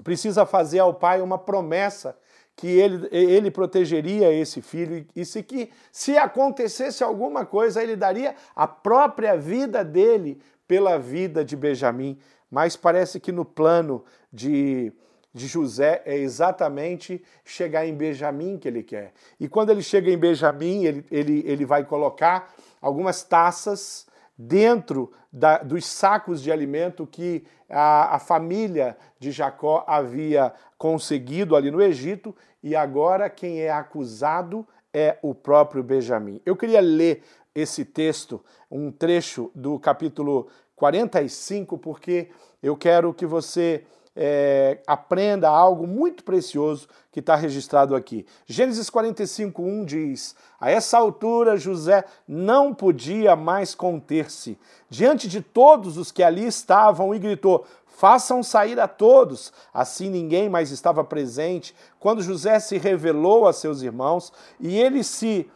precisa 0.03 0.45
fazer 0.45 0.79
ao 0.79 0.93
pai 0.93 1.21
uma 1.21 1.37
promessa 1.37 2.17
que 2.55 2.67
ele, 2.67 3.07
ele 3.11 3.51
protegeria 3.51 4.31
esse 4.31 4.61
filho 4.61 5.05
e 5.13 5.25
se, 5.25 5.43
que, 5.43 5.71
se 5.91 6.17
acontecesse 6.17 7.03
alguma 7.03 7.45
coisa, 7.45 7.83
ele 7.83 7.97
daria 7.97 8.33
a 8.55 8.65
própria 8.65 9.37
vida 9.37 9.83
dele 9.83 10.41
pela 10.67 10.97
vida 10.97 11.43
de 11.43 11.55
Benjamim, 11.55 12.17
mas 12.49 12.75
parece 12.75 13.19
que 13.19 13.31
no 13.31 13.43
plano 13.43 14.03
de, 14.31 14.91
de 15.33 15.47
José 15.47 16.01
é 16.05 16.17
exatamente 16.17 17.23
chegar 17.43 17.85
em 17.85 17.93
Benjamim 17.93 18.57
que 18.57 18.67
ele 18.67 18.83
quer. 18.83 19.13
E 19.39 19.47
quando 19.47 19.71
ele 19.71 19.81
chega 19.81 20.09
em 20.09 20.17
Benjamim, 20.17 20.85
ele, 20.85 21.05
ele, 21.11 21.43
ele 21.45 21.65
vai 21.65 21.83
colocar 21.83 22.53
algumas 22.81 23.23
taças 23.23 24.05
dentro 24.37 25.11
da, 25.31 25.57
dos 25.59 25.85
sacos 25.85 26.41
de 26.41 26.51
alimento 26.51 27.07
que 27.07 27.43
a, 27.69 28.15
a 28.15 28.19
família 28.19 28.97
de 29.19 29.31
Jacó 29.31 29.83
havia 29.87 30.53
conseguido 30.77 31.55
ali 31.55 31.71
no 31.71 31.81
Egito, 31.81 32.35
e 32.61 32.75
agora 32.75 33.29
quem 33.29 33.61
é 33.61 33.71
acusado 33.71 34.67
é 34.93 35.17
o 35.21 35.35
próprio 35.35 35.83
Benjamim. 35.83 36.41
Eu 36.45 36.55
queria 36.55 36.79
ler 36.79 37.21
esse 37.55 37.85
texto, 37.85 38.43
um 38.69 38.91
trecho 38.91 39.49
do 39.55 39.79
capítulo 39.79 40.47
45, 40.75 41.77
porque 41.77 42.27
eu 42.61 42.75
quero 42.75 43.13
que 43.13 43.25
você 43.25 43.85
é, 44.13 44.79
aprenda 44.85 45.49
algo 45.49 45.87
muito 45.87 46.23
precioso 46.23 46.87
que 47.11 47.19
está 47.19 47.35
registrado 47.35 47.95
aqui. 47.95 48.25
Gênesis 48.45 48.89
45, 48.89 49.61
1 49.61 49.85
diz: 49.85 50.35
A 50.59 50.69
essa 50.69 50.97
altura 50.97 51.57
José 51.57 52.03
não 52.27 52.73
podia 52.73 53.35
mais 53.35 53.73
conter-se 53.73 54.57
diante 54.89 55.27
de 55.27 55.41
todos 55.41 55.97
os 55.97 56.11
que 56.11 56.23
ali 56.23 56.45
estavam 56.45 57.15
e 57.15 57.19
gritou: 57.19 57.65
Façam 57.85 58.43
sair 58.43 58.79
a 58.79 58.87
todos. 58.87 59.53
Assim 59.73 60.09
ninguém 60.09 60.49
mais 60.49 60.71
estava 60.71 61.03
presente 61.03 61.73
quando 61.99 62.21
José 62.21 62.59
se 62.59 62.77
revelou 62.77 63.47
a 63.47 63.53
seus 63.53 63.81
irmãos 63.81 64.31
e 64.59 64.77
ele 64.77 65.03
se 65.03 65.49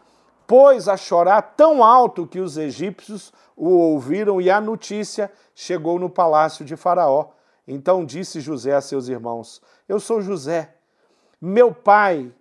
pôs 0.49 0.87
a 0.87 0.97
chorar 0.97 1.43
tão 1.55 1.83
alto 1.83 2.25
que 2.25 2.39
os 2.39 2.57
egípcios 2.57 3.31
o 3.55 3.69
ouviram 3.69 4.41
e 4.41 4.49
a 4.49 4.59
notícia 4.59 5.31
chegou 5.53 5.99
no 5.99 6.09
palácio 6.09 6.65
de 6.65 6.75
Faraó. 6.75 7.27
Então 7.67 8.03
disse 8.03 8.41
José 8.41 8.73
a 8.73 8.81
seus 8.81 9.09
irmãos: 9.09 9.61
Eu 9.87 9.99
sou 9.99 10.23
José. 10.23 10.73
Meu 11.39 11.71
pai 11.71 12.33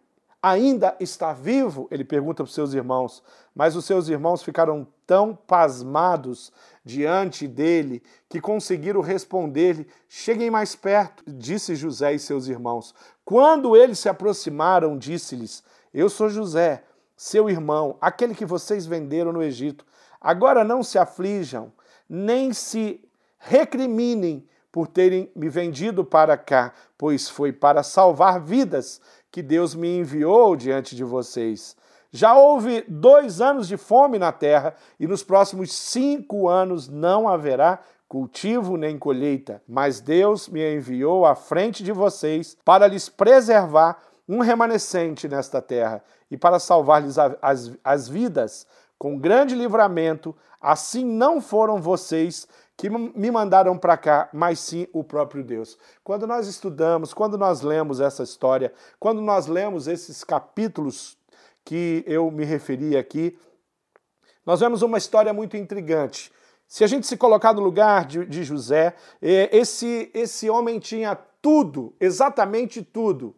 ainda 0.43 0.97
está 0.99 1.35
vivo? 1.35 1.87
Ele 1.91 2.03
pergunta 2.03 2.37
para 2.37 2.49
os 2.49 2.55
seus 2.55 2.73
irmãos. 2.73 3.23
Mas 3.55 3.77
os 3.77 3.85
seus 3.85 4.09
irmãos 4.09 4.43
ficaram 4.43 4.87
tão 5.07 5.35
pasmados 5.35 6.51
diante 6.83 7.47
dele 7.47 8.03
que 8.27 8.41
conseguiram 8.41 9.03
responder-lhe: 9.03 9.87
Cheguem 10.09 10.51
mais 10.51 10.75
perto, 10.75 11.23
disse 11.27 11.77
José 11.77 12.15
e 12.15 12.19
seus 12.19 12.49
irmãos. 12.49 12.95
Quando 13.23 13.77
eles 13.77 13.99
se 13.99 14.09
aproximaram, 14.09 14.97
disse-lhes: 14.97 15.63
Eu 15.93 16.09
sou 16.09 16.31
José 16.31 16.85
seu 17.19 17.51
irmão, 17.51 17.99
aquele 18.01 18.33
que 18.33 18.47
vocês 18.47 18.87
venderam 18.87 19.33
no 19.33 19.43
Egito. 19.43 19.85
Agora 20.21 20.63
não 20.63 20.85
se 20.85 21.01
aflijam, 21.01 21.73
nem 22.09 22.53
se 22.53 23.05
recriminem 23.39 24.47
por 24.71 24.87
terem 24.87 25.29
me 25.35 25.49
vendido 25.49 26.05
para 26.05 26.37
cá, 26.37 26.73
pois 26.97 27.29
foi 27.29 27.53
para 27.53 27.83
salvar 27.83 28.41
vidas 28.41 29.01
que 29.33 29.43
Deus 29.43 29.75
me 29.75 29.99
enviou 29.99 30.55
diante 30.55 30.95
de 30.95 31.03
vocês. 31.03 31.77
Já 32.13 32.37
houve 32.37 32.85
dois 32.87 33.41
anos 33.41 33.67
de 33.67 33.77
fome 33.77 34.17
na 34.17 34.31
terra, 34.31 34.77
e 34.99 35.07
nos 35.09 35.25
próximos 35.25 35.73
cinco 35.73 36.49
anos 36.49 36.89
não 36.89 37.29
haverá 37.29 37.81
cultivo 38.09 38.77
nem 38.77 38.97
colheita, 38.97 39.61
mas 39.69 40.01
Deus 40.01 40.49
me 40.49 40.77
enviou 40.77 41.27
à 41.27 41.35
frente 41.35 41.83
de 41.83 41.91
vocês 41.91 42.57
para 42.65 42.87
lhes 42.87 43.09
preservar 43.09 44.08
um 44.29 44.41
remanescente 44.41 45.27
nesta 45.27 45.63
terra 45.63 46.03
e 46.31 46.37
para 46.37 46.59
salvar-lhes 46.59 47.17
as, 47.19 47.73
as 47.83 48.09
vidas 48.09 48.67
com 48.99 49.19
grande 49.19 49.55
livramento. 49.55 50.37
Assim 50.61 51.05
não 51.05 51.41
foram 51.41 51.81
vocês 51.81 52.47
que 52.77 52.91
me 52.91 53.31
mandaram 53.31 53.77
para 53.77 53.97
cá, 53.97 54.29
mas 54.33 54.61
sim 54.61 54.87
o 54.93 55.03
próprio 55.03 55.43
Deus. 55.43 55.79
Quando 56.05 56.27
nós 56.27 56.47
estudamos, 56.47 57.15
quando 57.15 57.39
nós 57.39 57.63
lemos 57.63 58.01
essa 58.01 58.23
história, 58.23 58.73
quando 59.01 59.21
nós 59.21 59.47
lemos 59.47 59.89
esses 59.89 60.23
capítulos 60.23 61.17
que 61.65 62.05
eu 62.07 62.31
me 62.31 62.45
referi 62.45 62.97
aqui, 62.97 63.37
nós 64.45 64.61
vemos 64.61 64.83
uma 64.83 64.99
história 64.99 65.33
muito 65.33 65.57
intrigante. 65.57 66.33
Se 66.69 66.85
a 66.85 66.87
gente 66.87 67.07
se 67.07 67.17
colocar 67.17 67.53
no 67.53 67.61
lugar 67.63 68.05
de, 68.05 68.25
de 68.27 68.45
José, 68.45 68.95
eh, 69.21 69.49
esse, 69.53 70.11
esse 70.15 70.49
homem 70.49 70.79
tinha 70.79 71.17
tudo, 71.43 71.95
exatamente 71.99 72.83
tudo, 72.83 73.35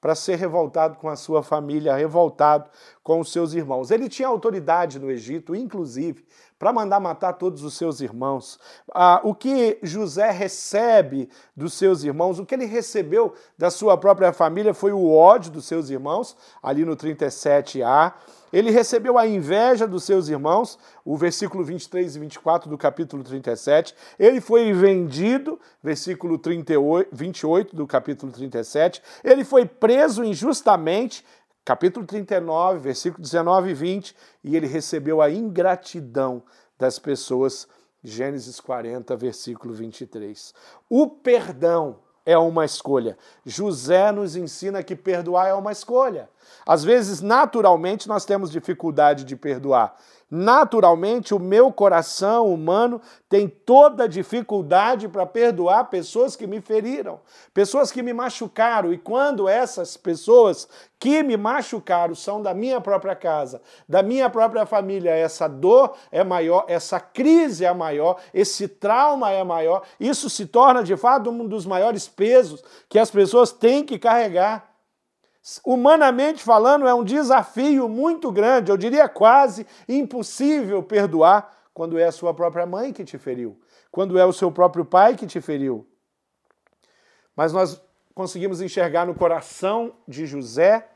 para 0.00 0.14
ser 0.14 0.36
revoltado 0.36 0.96
com 0.96 1.08
a 1.08 1.16
sua 1.16 1.42
família, 1.42 1.94
revoltado 1.94 2.70
com 3.02 3.20
os 3.20 3.30
seus 3.30 3.52
irmãos. 3.52 3.90
Ele 3.90 4.08
tinha 4.08 4.28
autoridade 4.28 4.98
no 4.98 5.10
Egito, 5.10 5.54
inclusive, 5.54 6.24
para 6.60 6.74
mandar 6.74 7.00
matar 7.00 7.32
todos 7.32 7.64
os 7.64 7.72
seus 7.72 8.02
irmãos. 8.02 8.60
Ah, 8.94 9.18
o 9.24 9.34
que 9.34 9.78
José 9.82 10.30
recebe 10.30 11.30
dos 11.56 11.72
seus 11.72 12.04
irmãos, 12.04 12.38
o 12.38 12.44
que 12.44 12.54
ele 12.54 12.66
recebeu 12.66 13.32
da 13.56 13.70
sua 13.70 13.96
própria 13.96 14.30
família 14.30 14.74
foi 14.74 14.92
o 14.92 15.10
ódio 15.10 15.50
dos 15.50 15.64
seus 15.64 15.88
irmãos, 15.88 16.36
ali 16.62 16.84
no 16.84 16.94
37a. 16.94 18.12
Ele 18.52 18.70
recebeu 18.70 19.16
a 19.16 19.26
inveja 19.26 19.86
dos 19.86 20.04
seus 20.04 20.28
irmãos, 20.28 20.78
o 21.02 21.16
versículo 21.16 21.64
23 21.64 22.16
e 22.16 22.18
24 22.18 22.68
do 22.68 22.76
capítulo 22.76 23.22
37. 23.22 23.94
Ele 24.18 24.40
foi 24.40 24.70
vendido, 24.72 25.58
versículo 25.82 26.36
38, 26.36 27.08
28 27.10 27.74
do 27.74 27.86
capítulo 27.86 28.30
37. 28.32 29.00
Ele 29.24 29.44
foi 29.44 29.64
preso 29.64 30.22
injustamente, 30.22 31.24
capítulo 31.64 32.06
39, 32.06 32.78
versículo 32.78 33.22
19 33.22 33.70
e 33.70 33.74
20. 33.74 34.16
E 34.44 34.56
ele 34.56 34.66
recebeu 34.66 35.20
a 35.20 35.30
ingratidão 35.30 36.42
das 36.78 36.98
pessoas, 36.98 37.68
Gênesis 38.02 38.60
40, 38.60 39.16
versículo 39.16 39.74
23. 39.74 40.54
O 40.88 41.08
perdão 41.08 41.98
é 42.24 42.36
uma 42.36 42.64
escolha. 42.64 43.16
José 43.44 44.12
nos 44.12 44.36
ensina 44.36 44.82
que 44.82 44.94
perdoar 44.94 45.48
é 45.48 45.54
uma 45.54 45.72
escolha. 45.72 46.28
Às 46.66 46.84
vezes, 46.84 47.20
naturalmente, 47.20 48.08
nós 48.08 48.24
temos 48.24 48.50
dificuldade 48.50 49.24
de 49.24 49.36
perdoar. 49.36 49.94
Naturalmente, 50.30 51.34
o 51.34 51.40
meu 51.40 51.72
coração 51.72 52.46
humano 52.54 53.00
tem 53.28 53.48
toda 53.48 54.04
a 54.04 54.06
dificuldade 54.06 55.08
para 55.08 55.26
perdoar 55.26 55.90
pessoas 55.90 56.36
que 56.36 56.46
me 56.46 56.60
feriram, 56.60 57.20
pessoas 57.52 57.90
que 57.90 58.00
me 58.00 58.12
machucaram. 58.12 58.92
E 58.92 58.98
quando 58.98 59.48
essas 59.48 59.96
pessoas 59.96 60.68
que 61.00 61.24
me 61.24 61.36
machucaram 61.36 62.14
são 62.14 62.40
da 62.40 62.54
minha 62.54 62.80
própria 62.80 63.16
casa, 63.16 63.60
da 63.88 64.04
minha 64.04 64.30
própria 64.30 64.64
família, 64.64 65.10
essa 65.10 65.48
dor 65.48 65.96
é 66.12 66.22
maior, 66.22 66.64
essa 66.68 67.00
crise 67.00 67.64
é 67.64 67.74
maior, 67.74 68.20
esse 68.32 68.68
trauma 68.68 69.32
é 69.32 69.42
maior, 69.42 69.82
isso 69.98 70.30
se 70.30 70.46
torna 70.46 70.84
de 70.84 70.96
fato 70.96 71.28
um 71.28 71.44
dos 71.44 71.66
maiores 71.66 72.06
pesos 72.06 72.62
que 72.88 73.00
as 73.00 73.10
pessoas 73.10 73.50
têm 73.50 73.84
que 73.84 73.98
carregar 73.98 74.69
humanamente 75.64 76.42
falando, 76.42 76.86
é 76.86 76.94
um 76.94 77.04
desafio 77.04 77.88
muito 77.88 78.30
grande, 78.30 78.70
eu 78.70 78.76
diria 78.76 79.08
quase 79.08 79.66
impossível 79.88 80.82
perdoar 80.82 81.56
quando 81.72 81.98
é 81.98 82.04
a 82.04 82.12
sua 82.12 82.34
própria 82.34 82.66
mãe 82.66 82.92
que 82.92 83.04
te 83.04 83.16
feriu, 83.16 83.58
quando 83.90 84.18
é 84.18 84.24
o 84.24 84.32
seu 84.32 84.52
próprio 84.52 84.84
pai 84.84 85.16
que 85.16 85.26
te 85.26 85.40
feriu. 85.40 85.88
Mas 87.34 87.52
nós 87.52 87.80
conseguimos 88.14 88.60
enxergar 88.60 89.06
no 89.06 89.14
coração 89.14 89.94
de 90.06 90.26
José 90.26 90.86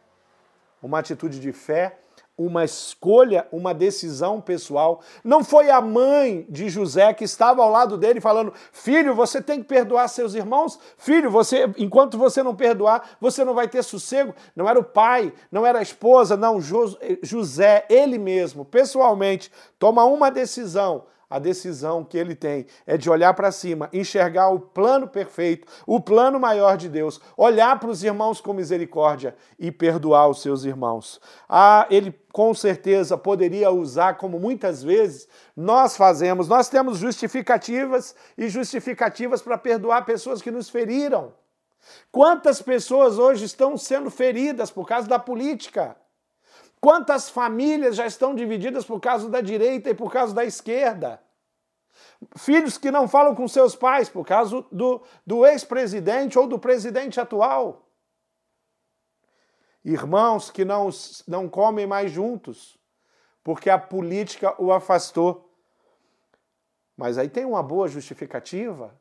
uma 0.82 0.98
atitude 0.98 1.40
de 1.40 1.52
fé, 1.52 1.98
uma 2.36 2.64
escolha, 2.64 3.46
uma 3.52 3.72
decisão 3.72 4.40
pessoal. 4.40 5.00
Não 5.22 5.44
foi 5.44 5.70
a 5.70 5.80
mãe 5.80 6.44
de 6.48 6.68
José 6.68 7.12
que 7.14 7.24
estava 7.24 7.62
ao 7.62 7.70
lado 7.70 7.96
dele 7.96 8.20
falando: 8.20 8.52
"Filho, 8.72 9.14
você 9.14 9.40
tem 9.40 9.62
que 9.62 9.68
perdoar 9.68 10.08
seus 10.08 10.34
irmãos. 10.34 10.78
Filho, 10.98 11.30
você, 11.30 11.72
enquanto 11.78 12.18
você 12.18 12.42
não 12.42 12.54
perdoar, 12.54 13.16
você 13.20 13.44
não 13.44 13.54
vai 13.54 13.68
ter 13.68 13.82
sossego". 13.82 14.34
Não 14.54 14.68
era 14.68 14.78
o 14.78 14.84
pai, 14.84 15.32
não 15.50 15.64
era 15.64 15.78
a 15.78 15.82
esposa, 15.82 16.36
não, 16.36 16.60
José, 16.60 17.86
ele 17.88 18.18
mesmo, 18.18 18.64
pessoalmente, 18.64 19.50
toma 19.78 20.04
uma 20.04 20.30
decisão 20.30 21.04
a 21.28 21.38
decisão 21.38 22.04
que 22.04 22.18
ele 22.18 22.34
tem 22.34 22.66
é 22.86 22.96
de 22.96 23.10
olhar 23.10 23.34
para 23.34 23.50
cima, 23.50 23.88
enxergar 23.92 24.48
o 24.48 24.60
plano 24.60 25.08
perfeito, 25.08 25.66
o 25.86 26.00
plano 26.00 26.38
maior 26.38 26.76
de 26.76 26.88
Deus, 26.88 27.20
olhar 27.36 27.78
para 27.78 27.90
os 27.90 28.02
irmãos 28.02 28.40
com 28.40 28.52
misericórdia 28.52 29.34
e 29.58 29.70
perdoar 29.70 30.28
os 30.28 30.42
seus 30.42 30.64
irmãos. 30.64 31.20
Ah, 31.48 31.86
ele 31.90 32.14
com 32.32 32.52
certeza 32.54 33.16
poderia 33.16 33.70
usar, 33.70 34.18
como 34.18 34.38
muitas 34.38 34.82
vezes 34.82 35.28
nós 35.56 35.96
fazemos, 35.96 36.48
nós 36.48 36.68
temos 36.68 36.98
justificativas 36.98 38.14
e 38.36 38.48
justificativas 38.48 39.40
para 39.40 39.56
perdoar 39.56 40.04
pessoas 40.04 40.42
que 40.42 40.50
nos 40.50 40.68
feriram. 40.68 41.32
Quantas 42.10 42.62
pessoas 42.62 43.18
hoje 43.18 43.44
estão 43.44 43.76
sendo 43.76 44.10
feridas 44.10 44.70
por 44.70 44.86
causa 44.86 45.06
da 45.08 45.18
política? 45.18 45.96
Quantas 46.84 47.30
famílias 47.30 47.96
já 47.96 48.06
estão 48.06 48.34
divididas 48.34 48.84
por 48.84 49.00
causa 49.00 49.26
da 49.30 49.40
direita 49.40 49.88
e 49.88 49.94
por 49.94 50.12
causa 50.12 50.34
da 50.34 50.44
esquerda? 50.44 51.18
Filhos 52.36 52.76
que 52.76 52.90
não 52.90 53.08
falam 53.08 53.34
com 53.34 53.48
seus 53.48 53.74
pais 53.74 54.10
por 54.10 54.26
causa 54.26 54.62
do, 54.70 55.02
do 55.26 55.46
ex-presidente 55.46 56.38
ou 56.38 56.46
do 56.46 56.58
presidente 56.58 57.18
atual. 57.18 57.88
Irmãos 59.82 60.50
que 60.50 60.62
não, 60.62 60.90
não 61.26 61.48
comem 61.48 61.86
mais 61.86 62.12
juntos 62.12 62.76
porque 63.42 63.70
a 63.70 63.78
política 63.78 64.54
o 64.62 64.70
afastou. 64.70 65.50
Mas 66.94 67.16
aí 67.16 67.30
tem 67.30 67.46
uma 67.46 67.62
boa 67.62 67.88
justificativa 67.88 68.94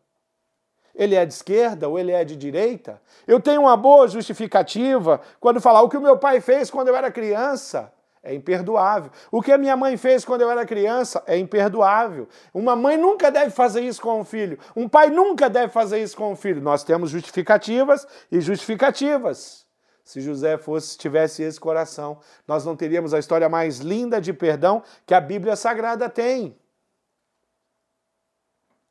ele 0.95 1.15
é 1.15 1.25
de 1.25 1.33
esquerda 1.33 1.89
ou 1.89 1.97
ele 1.97 2.11
é 2.11 2.23
de 2.23 2.35
direita. 2.35 3.01
Eu 3.25 3.39
tenho 3.39 3.61
uma 3.61 3.75
boa 3.75 4.07
justificativa 4.07 5.19
quando 5.39 5.59
falar 5.59 5.81
o 5.81 5.89
que 5.89 5.97
o 5.97 6.01
meu 6.01 6.17
pai 6.17 6.39
fez 6.39 6.69
quando 6.69 6.89
eu 6.89 6.95
era 6.95 7.11
criança. 7.11 7.91
É 8.21 8.33
imperdoável. 8.33 9.11
O 9.29 9.41
que 9.41 9.51
a 9.51 9.57
minha 9.57 9.75
mãe 9.75 9.97
fez 9.97 10.23
quando 10.23 10.41
eu 10.41 10.49
era 10.49 10.65
criança 10.65 11.21
é 11.27 11.37
imperdoável. 11.37 12.27
Uma 12.53 12.73
mãe 12.73 12.95
nunca 12.95 13.29
deve 13.29 13.49
fazer 13.49 13.81
isso 13.81 14.01
com 14.01 14.21
o 14.21 14.23
filho. 14.23 14.57
Um 14.75 14.87
pai 14.87 15.09
nunca 15.09 15.49
deve 15.49 15.73
fazer 15.73 16.01
isso 16.01 16.15
com 16.15 16.31
o 16.31 16.35
filho. 16.35 16.61
Nós 16.61 16.85
temos 16.85 17.09
justificativas 17.09 18.07
e 18.31 18.39
justificativas. 18.39 19.65
Se 20.05 20.21
José 20.21 20.57
fosse 20.57 20.97
tivesse 20.97 21.43
esse 21.43 21.59
coração, 21.59 22.19
nós 22.47 22.65
não 22.65 22.75
teríamos 22.75 23.13
a 23.13 23.19
história 23.19 23.49
mais 23.49 23.79
linda 23.79 24.21
de 24.21 24.31
perdão 24.31 24.83
que 25.05 25.13
a 25.13 25.19
Bíblia 25.19 25.55
Sagrada 25.57 26.09
tem. 26.09 26.57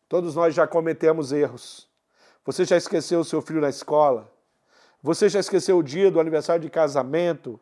Todos 0.08 0.34
nós 0.34 0.54
já 0.54 0.66
cometemos 0.66 1.32
erros. 1.32 1.91
Você 2.44 2.64
já 2.64 2.76
esqueceu 2.76 3.20
o 3.20 3.24
seu 3.24 3.40
filho 3.40 3.60
na 3.60 3.68
escola? 3.68 4.30
Você 5.02 5.28
já 5.28 5.40
esqueceu 5.40 5.78
o 5.78 5.82
dia 5.82 6.10
do 6.10 6.20
aniversário 6.20 6.62
de 6.62 6.70
casamento? 6.70 7.58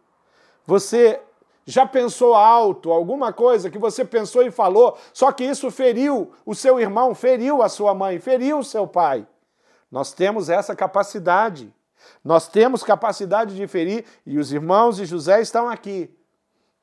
Você 0.66 1.20
já 1.66 1.86
pensou 1.86 2.34
alto 2.34 2.90
alguma 2.90 3.32
coisa 3.32 3.70
que 3.70 3.78
você 3.78 4.04
pensou 4.04 4.42
e 4.42 4.50
falou, 4.50 4.98
só 5.12 5.30
que 5.32 5.44
isso 5.44 5.70
feriu 5.70 6.32
o 6.44 6.54
seu 6.54 6.80
irmão, 6.80 7.14
feriu 7.14 7.62
a 7.62 7.68
sua 7.68 7.94
mãe, 7.94 8.18
feriu 8.18 8.58
o 8.58 8.64
seu 8.64 8.86
pai? 8.86 9.26
Nós 9.90 10.12
temos 10.12 10.48
essa 10.48 10.74
capacidade. 10.74 11.72
Nós 12.24 12.48
temos 12.48 12.82
capacidade 12.82 13.54
de 13.54 13.66
ferir 13.66 14.04
e 14.24 14.38
os 14.38 14.52
irmãos 14.52 14.96
de 14.96 15.04
José 15.04 15.40
estão 15.40 15.68
aqui 15.68 16.10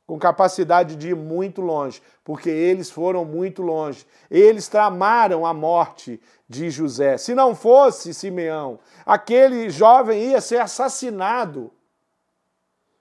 com 0.08 0.18
capacidade 0.18 0.96
de 0.96 1.10
ir 1.10 1.16
muito 1.16 1.62
longe, 1.62 2.02
porque 2.24 2.50
eles 2.50 2.90
foram 2.90 3.26
muito 3.26 3.62
longe. 3.62 4.08
Eles 4.32 4.70
tramaram 4.70 5.46
a 5.46 5.54
morte 5.54 6.20
de 6.48 6.70
José. 6.70 7.18
Se 7.18 7.36
não 7.36 7.54
fosse 7.54 8.14
Simeão, 8.14 8.80
aquele 9.06 9.70
jovem 9.70 10.30
ia 10.30 10.40
ser 10.40 10.62
assassinado, 10.62 11.70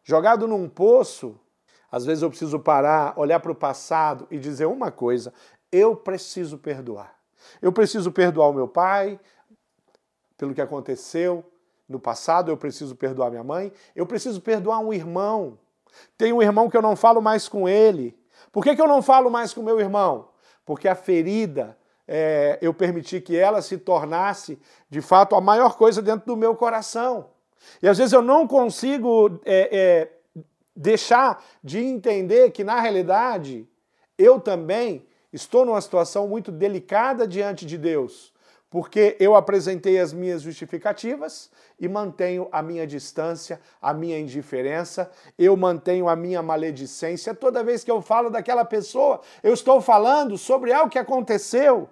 jogado 0.02 0.48
num 0.48 0.68
poço. 0.68 1.38
Às 1.90 2.04
vezes 2.04 2.24
eu 2.24 2.28
preciso 2.28 2.58
parar, 2.58 3.14
olhar 3.16 3.38
para 3.38 3.52
o 3.52 3.54
passado 3.54 4.26
e 4.28 4.36
dizer 4.36 4.66
uma 4.66 4.90
coisa: 4.90 5.32
eu 5.70 5.94
preciso 5.94 6.58
perdoar. 6.58 7.14
Eu 7.62 7.72
preciso 7.72 8.10
perdoar 8.10 8.48
o 8.48 8.52
meu 8.52 8.66
pai 8.66 9.20
pelo 10.36 10.52
que 10.52 10.60
aconteceu 10.60 11.44
no 11.88 12.00
passado, 12.00 12.50
eu 12.50 12.56
preciso 12.56 12.96
perdoar 12.96 13.30
minha 13.30 13.44
mãe, 13.44 13.72
eu 13.94 14.04
preciso 14.04 14.40
perdoar 14.40 14.80
um 14.80 14.92
irmão 14.92 15.56
tem 16.16 16.32
um 16.32 16.42
irmão 16.42 16.68
que 16.68 16.76
eu 16.76 16.82
não 16.82 16.96
falo 16.96 17.20
mais 17.20 17.48
com 17.48 17.68
ele. 17.68 18.18
Por 18.52 18.62
que, 18.62 18.74
que 18.74 18.82
eu 18.82 18.88
não 18.88 19.02
falo 19.02 19.30
mais 19.30 19.52
com 19.52 19.62
meu 19.62 19.78
irmão? 19.80 20.28
Porque 20.64 20.88
a 20.88 20.94
ferida, 20.94 21.76
é, 22.06 22.58
eu 22.60 22.72
permiti 22.72 23.20
que 23.20 23.36
ela 23.36 23.60
se 23.62 23.78
tornasse, 23.78 24.58
de 24.88 25.00
fato, 25.00 25.34
a 25.34 25.40
maior 25.40 25.76
coisa 25.76 26.00
dentro 26.00 26.26
do 26.26 26.36
meu 26.36 26.54
coração. 26.54 27.30
E 27.82 27.88
às 27.88 27.98
vezes 27.98 28.12
eu 28.12 28.22
não 28.22 28.46
consigo 28.46 29.40
é, 29.44 29.68
é, 29.76 30.42
deixar 30.74 31.42
de 31.62 31.78
entender 31.78 32.50
que, 32.50 32.62
na 32.62 32.80
realidade, 32.80 33.68
eu 34.18 34.40
também 34.40 35.06
estou 35.32 35.64
numa 35.64 35.80
situação 35.80 36.28
muito 36.28 36.52
delicada 36.52 37.26
diante 37.26 37.66
de 37.66 37.76
Deus 37.76 38.34
porque 38.68 39.16
eu 39.20 39.34
apresentei 39.34 39.98
as 39.98 40.12
minhas 40.12 40.42
justificativas 40.42 41.50
e 41.78 41.88
mantenho 41.88 42.48
a 42.50 42.62
minha 42.62 42.86
distância, 42.86 43.60
a 43.80 43.94
minha 43.94 44.18
indiferença, 44.18 45.10
eu 45.38 45.56
mantenho 45.56 46.08
a 46.08 46.16
minha 46.16 46.42
maledicência. 46.42 47.34
Toda 47.34 47.62
vez 47.62 47.84
que 47.84 47.90
eu 47.90 48.02
falo 48.02 48.28
daquela 48.28 48.64
pessoa, 48.64 49.20
eu 49.42 49.54
estou 49.54 49.80
falando 49.80 50.36
sobre 50.36 50.72
algo 50.72 50.90
que 50.90 50.98
aconteceu. 50.98 51.88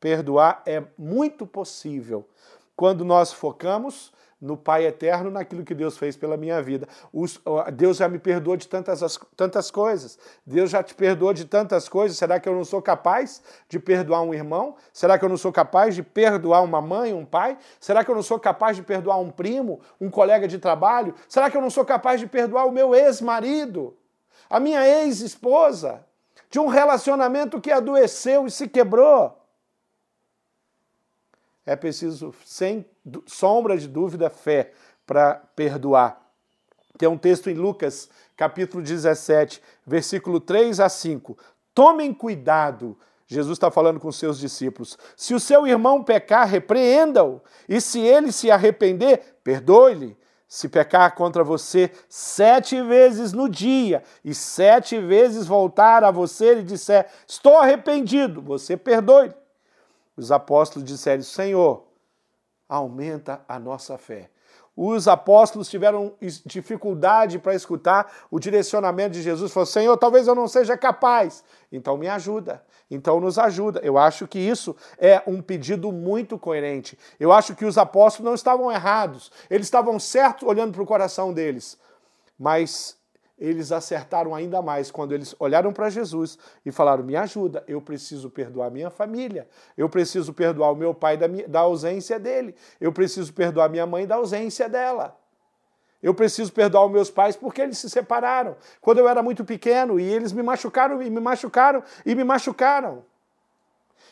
Perdoar 0.00 0.62
é 0.66 0.82
muito 0.96 1.46
possível 1.46 2.28
quando 2.76 3.04
nós 3.04 3.32
focamos 3.32 4.12
no 4.40 4.56
Pai 4.56 4.86
eterno, 4.86 5.30
naquilo 5.30 5.64
que 5.64 5.74
Deus 5.74 5.98
fez 5.98 6.16
pela 6.16 6.36
minha 6.36 6.62
vida. 6.62 6.86
Os, 7.12 7.40
Deus 7.74 7.96
já 7.96 8.08
me 8.08 8.18
perdoou 8.18 8.56
de 8.56 8.68
tantas, 8.68 9.18
tantas 9.36 9.70
coisas. 9.70 10.18
Deus 10.46 10.70
já 10.70 10.82
te 10.82 10.94
perdoou 10.94 11.32
de 11.32 11.44
tantas 11.44 11.88
coisas. 11.88 12.16
Será 12.16 12.38
que 12.38 12.48
eu 12.48 12.54
não 12.54 12.64
sou 12.64 12.80
capaz 12.80 13.42
de 13.68 13.78
perdoar 13.78 14.22
um 14.22 14.32
irmão? 14.32 14.76
Será 14.92 15.18
que 15.18 15.24
eu 15.24 15.28
não 15.28 15.36
sou 15.36 15.52
capaz 15.52 15.94
de 15.94 16.02
perdoar 16.02 16.62
uma 16.62 16.80
mãe, 16.80 17.12
um 17.12 17.24
pai? 17.24 17.58
Será 17.80 18.04
que 18.04 18.10
eu 18.10 18.14
não 18.14 18.22
sou 18.22 18.38
capaz 18.38 18.76
de 18.76 18.82
perdoar 18.82 19.18
um 19.18 19.30
primo, 19.30 19.80
um 20.00 20.08
colega 20.08 20.46
de 20.46 20.58
trabalho? 20.58 21.14
Será 21.28 21.50
que 21.50 21.56
eu 21.56 21.62
não 21.62 21.70
sou 21.70 21.84
capaz 21.84 22.20
de 22.20 22.26
perdoar 22.26 22.66
o 22.66 22.72
meu 22.72 22.94
ex-marido? 22.94 23.96
A 24.48 24.60
minha 24.60 24.86
ex-esposa? 24.86 26.04
De 26.50 26.58
um 26.58 26.66
relacionamento 26.66 27.60
que 27.60 27.70
adoeceu 27.70 28.46
e 28.46 28.50
se 28.50 28.68
quebrou? 28.68 29.37
É 31.68 31.76
preciso, 31.76 32.34
sem 32.46 32.86
sombra 33.26 33.76
de 33.76 33.86
dúvida, 33.86 34.30
fé 34.30 34.72
para 35.06 35.34
perdoar. 35.54 36.18
Tem 36.96 37.06
um 37.06 37.18
texto 37.18 37.50
em 37.50 37.54
Lucas, 37.54 38.08
capítulo 38.34 38.82
17, 38.82 39.62
versículo 39.86 40.40
3 40.40 40.80
a 40.80 40.88
5. 40.88 41.36
Tomem 41.74 42.14
cuidado, 42.14 42.98
Jesus 43.26 43.56
está 43.56 43.70
falando 43.70 44.00
com 44.00 44.10
seus 44.10 44.38
discípulos. 44.38 44.96
Se 45.14 45.34
o 45.34 45.40
seu 45.40 45.66
irmão 45.66 46.02
pecar, 46.02 46.48
repreenda-o. 46.48 47.42
E 47.68 47.82
se 47.82 48.00
ele 48.00 48.32
se 48.32 48.50
arrepender, 48.50 49.36
perdoe-lhe. 49.44 50.16
Se 50.48 50.70
pecar 50.70 51.14
contra 51.14 51.44
você 51.44 51.90
sete 52.08 52.80
vezes 52.80 53.34
no 53.34 53.46
dia 53.46 54.02
e 54.24 54.34
sete 54.34 54.98
vezes 54.98 55.46
voltar 55.46 56.02
a 56.02 56.10
você 56.10 56.60
e 56.60 56.62
disser: 56.62 57.06
Estou 57.26 57.58
arrependido, 57.58 58.40
você 58.40 58.74
perdoe-lhe. 58.74 59.34
Os 60.18 60.32
apóstolos 60.32 60.86
disseram: 60.86 61.22
Senhor, 61.22 61.84
aumenta 62.68 63.40
a 63.48 63.56
nossa 63.56 63.96
fé. 63.96 64.28
Os 64.76 65.06
apóstolos 65.06 65.68
tiveram 65.68 66.12
dificuldade 66.44 67.38
para 67.38 67.54
escutar 67.54 68.12
o 68.28 68.40
direcionamento 68.40 69.12
de 69.12 69.22
Jesus. 69.22 69.52
Falaram: 69.52 69.70
Senhor, 69.70 69.96
talvez 69.96 70.26
eu 70.26 70.34
não 70.34 70.48
seja 70.48 70.76
capaz. 70.76 71.44
Então 71.70 71.96
me 71.96 72.08
ajuda. 72.08 72.64
Então 72.90 73.20
nos 73.20 73.38
ajuda. 73.38 73.80
Eu 73.84 73.96
acho 73.96 74.26
que 74.26 74.40
isso 74.40 74.74
é 74.98 75.22
um 75.24 75.40
pedido 75.40 75.92
muito 75.92 76.36
coerente. 76.36 76.98
Eu 77.20 77.32
acho 77.32 77.54
que 77.54 77.64
os 77.64 77.78
apóstolos 77.78 78.26
não 78.28 78.34
estavam 78.34 78.72
errados. 78.72 79.30
Eles 79.48 79.68
estavam 79.68 80.00
certos 80.00 80.48
olhando 80.48 80.72
para 80.72 80.82
o 80.82 80.86
coração 80.86 81.32
deles. 81.32 81.78
Mas 82.36 82.97
eles 83.38 83.70
acertaram 83.70 84.34
ainda 84.34 84.60
mais 84.60 84.90
quando 84.90 85.12
eles 85.12 85.34
olharam 85.38 85.72
para 85.72 85.88
Jesus 85.88 86.38
e 86.66 86.72
falaram: 86.72 87.04
Me 87.04 87.14
ajuda, 87.14 87.62
eu 87.68 87.80
preciso 87.80 88.28
perdoar 88.28 88.70
minha 88.70 88.90
família, 88.90 89.46
eu 89.76 89.88
preciso 89.88 90.32
perdoar 90.32 90.72
o 90.72 90.76
meu 90.76 90.92
pai 90.92 91.16
da, 91.16 91.28
minha, 91.28 91.46
da 91.46 91.60
ausência 91.60 92.18
dele, 92.18 92.54
eu 92.80 92.92
preciso 92.92 93.32
perdoar 93.32 93.68
minha 93.68 93.86
mãe 93.86 94.06
da 94.06 94.16
ausência 94.16 94.68
dela. 94.68 95.16
Eu 96.00 96.14
preciso 96.14 96.52
perdoar 96.52 96.86
os 96.86 96.92
meus 96.92 97.10
pais 97.10 97.34
porque 97.34 97.60
eles 97.60 97.78
se 97.78 97.90
separaram 97.90 98.56
quando 98.80 98.98
eu 98.98 99.08
era 99.08 99.20
muito 99.20 99.44
pequeno 99.44 99.98
e 99.98 100.04
eles 100.04 100.32
me 100.32 100.42
machucaram 100.42 101.02
e 101.02 101.10
me 101.10 101.20
machucaram 101.20 101.82
e 102.06 102.14
me 102.14 102.22
machucaram. 102.22 103.04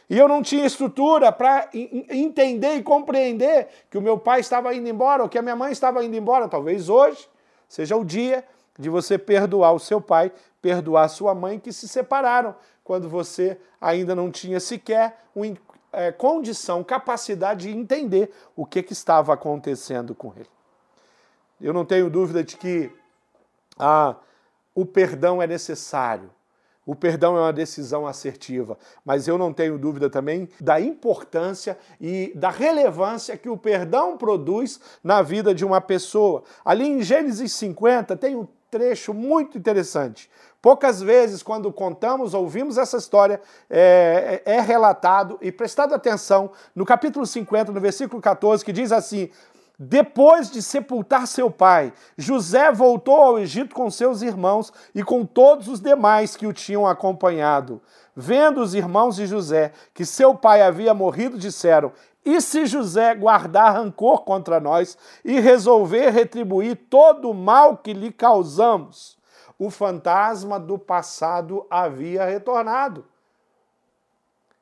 E 0.09 0.17
eu 0.17 0.29
não 0.29 0.43
tinha 0.43 0.65
estrutura 0.65 1.33
para 1.33 1.69
entender 1.73 2.75
e 2.75 2.83
compreender 2.83 3.69
que 3.91 3.99
o 3.99 4.03
meu 4.03 4.19
pai 4.19 4.41
estava 4.41 4.73
indo 4.75 4.89
embora 4.89 5.23
ou 5.23 5.29
que 5.29 5.39
a 5.39 5.43
minha 5.43 5.57
mãe 5.57 5.73
estava 5.73 6.05
indo 6.05 6.17
embora. 6.17 6.49
Talvez 6.49 6.89
hoje 6.89 7.29
seja 7.69 7.97
o 7.97 8.05
dia 8.05 8.45
de 8.79 8.89
você 8.89 9.19
perdoar 9.19 9.73
o 9.73 9.79
seu 9.79 10.01
pai, 10.01 10.33
perdoar 10.61 11.09
sua 11.09 11.35
mãe 11.35 11.59
que 11.59 11.73
se 11.73 11.89
separaram 11.89 12.55
quando 12.83 13.09
você 13.09 13.59
ainda 13.81 14.15
não 14.15 14.31
tinha 14.31 14.61
sequer 14.61 15.25
um, 15.35 15.55
é, 15.93 16.12
condição, 16.12 16.85
capacidade 16.85 17.69
de 17.69 17.77
entender 17.77 18.31
o 18.55 18.67
que, 18.67 18.83
que 18.83 18.93
estava 18.93 19.33
acontecendo 19.33 20.15
com 20.15 20.33
ele. 20.37 20.49
Eu 21.61 21.73
não 21.73 21.85
tenho 21.85 22.11
dúvida 22.11 22.45
de 22.45 22.57
que 22.57 22.93
ah, 23.79 24.17
o 24.75 24.85
perdão 24.85 25.43
é 25.43 25.47
necessário. 25.47 26.31
O 26.85 26.95
perdão 26.95 27.37
é 27.37 27.41
uma 27.41 27.53
decisão 27.53 28.07
assertiva, 28.07 28.79
mas 29.05 29.27
eu 29.27 29.37
não 29.37 29.53
tenho 29.53 29.77
dúvida 29.77 30.09
também 30.09 30.49
da 30.61 30.81
importância 30.81 31.77
e 32.01 32.33
da 32.37 32.49
relevância 32.49 33.37
que 33.37 33.49
o 33.49 33.57
perdão 33.57 34.17
produz 34.17 34.79
na 35.03 35.21
vida 35.21 35.53
de 35.53 35.65
uma 35.65 35.81
pessoa. 35.81 36.45
Ali 36.65 36.87
em 36.87 37.03
Gênesis 37.03 37.53
50 37.55 38.17
tem 38.17 38.37
um 38.37 38.47
trecho 38.77 39.15
muito 39.15 39.57
interessante. 39.57 40.31
Poucas 40.61 41.01
vezes, 41.01 41.43
quando 41.43 41.73
contamos, 41.73 42.35
ouvimos 42.35 42.77
essa 42.77 42.99
história, 42.99 43.41
é, 43.71 44.43
é, 44.45 44.57
é 44.57 44.61
relatado, 44.61 45.39
e 45.41 45.51
prestado 45.51 45.95
atenção, 45.95 46.51
no 46.75 46.85
capítulo 46.85 47.25
50, 47.25 47.73
no 47.73 47.81
versículo 47.81 48.21
14, 48.21 48.62
que 48.62 48.73
diz 48.73 48.93
assim: 48.93 49.31
depois 49.79 50.51
de 50.51 50.61
sepultar 50.61 51.27
seu 51.27 51.51
pai, 51.51 51.93
José 52.19 52.71
voltou 52.71 53.17
ao 53.17 53.39
Egito 53.39 53.75
com 53.75 53.91
seus 53.91 54.21
irmãos 54.21 54.71
e 54.95 55.03
com 55.03 55.25
todos 55.25 55.69
os 55.69 55.81
demais 55.81 56.37
que 56.37 56.47
o 56.47 56.53
tinham 56.53 56.87
acompanhado. 56.87 57.81
Vendo 58.15 58.61
os 58.61 58.75
irmãos 58.75 59.17
de 59.17 59.27
José 59.27 59.73
que 59.95 60.05
seu 60.05 60.35
pai 60.35 60.61
havia 60.61 60.93
morrido, 60.93 61.39
disseram: 61.39 61.93
E 62.27 62.41
se 62.41 62.67
José 62.67 63.15
guardar 63.15 63.75
rancor 63.75 64.25
contra 64.25 64.59
nós 64.59 64.99
e 65.25 65.39
resolver 65.39 66.11
retribuir 66.11 66.75
todo 66.91 67.31
o 67.31 67.35
mal 67.35 67.77
que 67.77 67.93
lhe 67.93 68.11
causamos? 68.11 69.17
O 69.57 69.71
fantasma 69.71 70.59
do 70.59 70.77
passado 70.77 71.65
havia 71.71 72.25
retornado. 72.25 73.07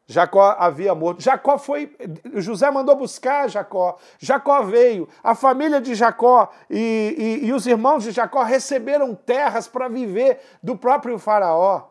Jacó 0.07 0.55
havia 0.59 0.95
morto. 0.95 1.23
Jacó 1.23 1.57
foi. 1.57 1.97
José 2.35 2.71
mandou 2.71 2.95
buscar 2.97 3.49
Jacó. 3.49 3.97
Jacó 4.19 4.63
veio. 4.63 5.09
A 5.23 5.35
família 5.35 5.81
de 5.81 5.95
Jacó 5.95 6.51
e, 6.69 7.41
e, 7.43 7.47
e 7.47 7.53
os 7.55 7.67
irmãos 7.67 8.05
de 8.05 8.11
Jacó 8.11 8.43
receberam 8.43 9.15
terras 9.15 9.67
para 9.67 9.89
viver 9.89 10.39
do 10.63 10.77
próprio 10.77 11.19
Faraó. 11.19 11.89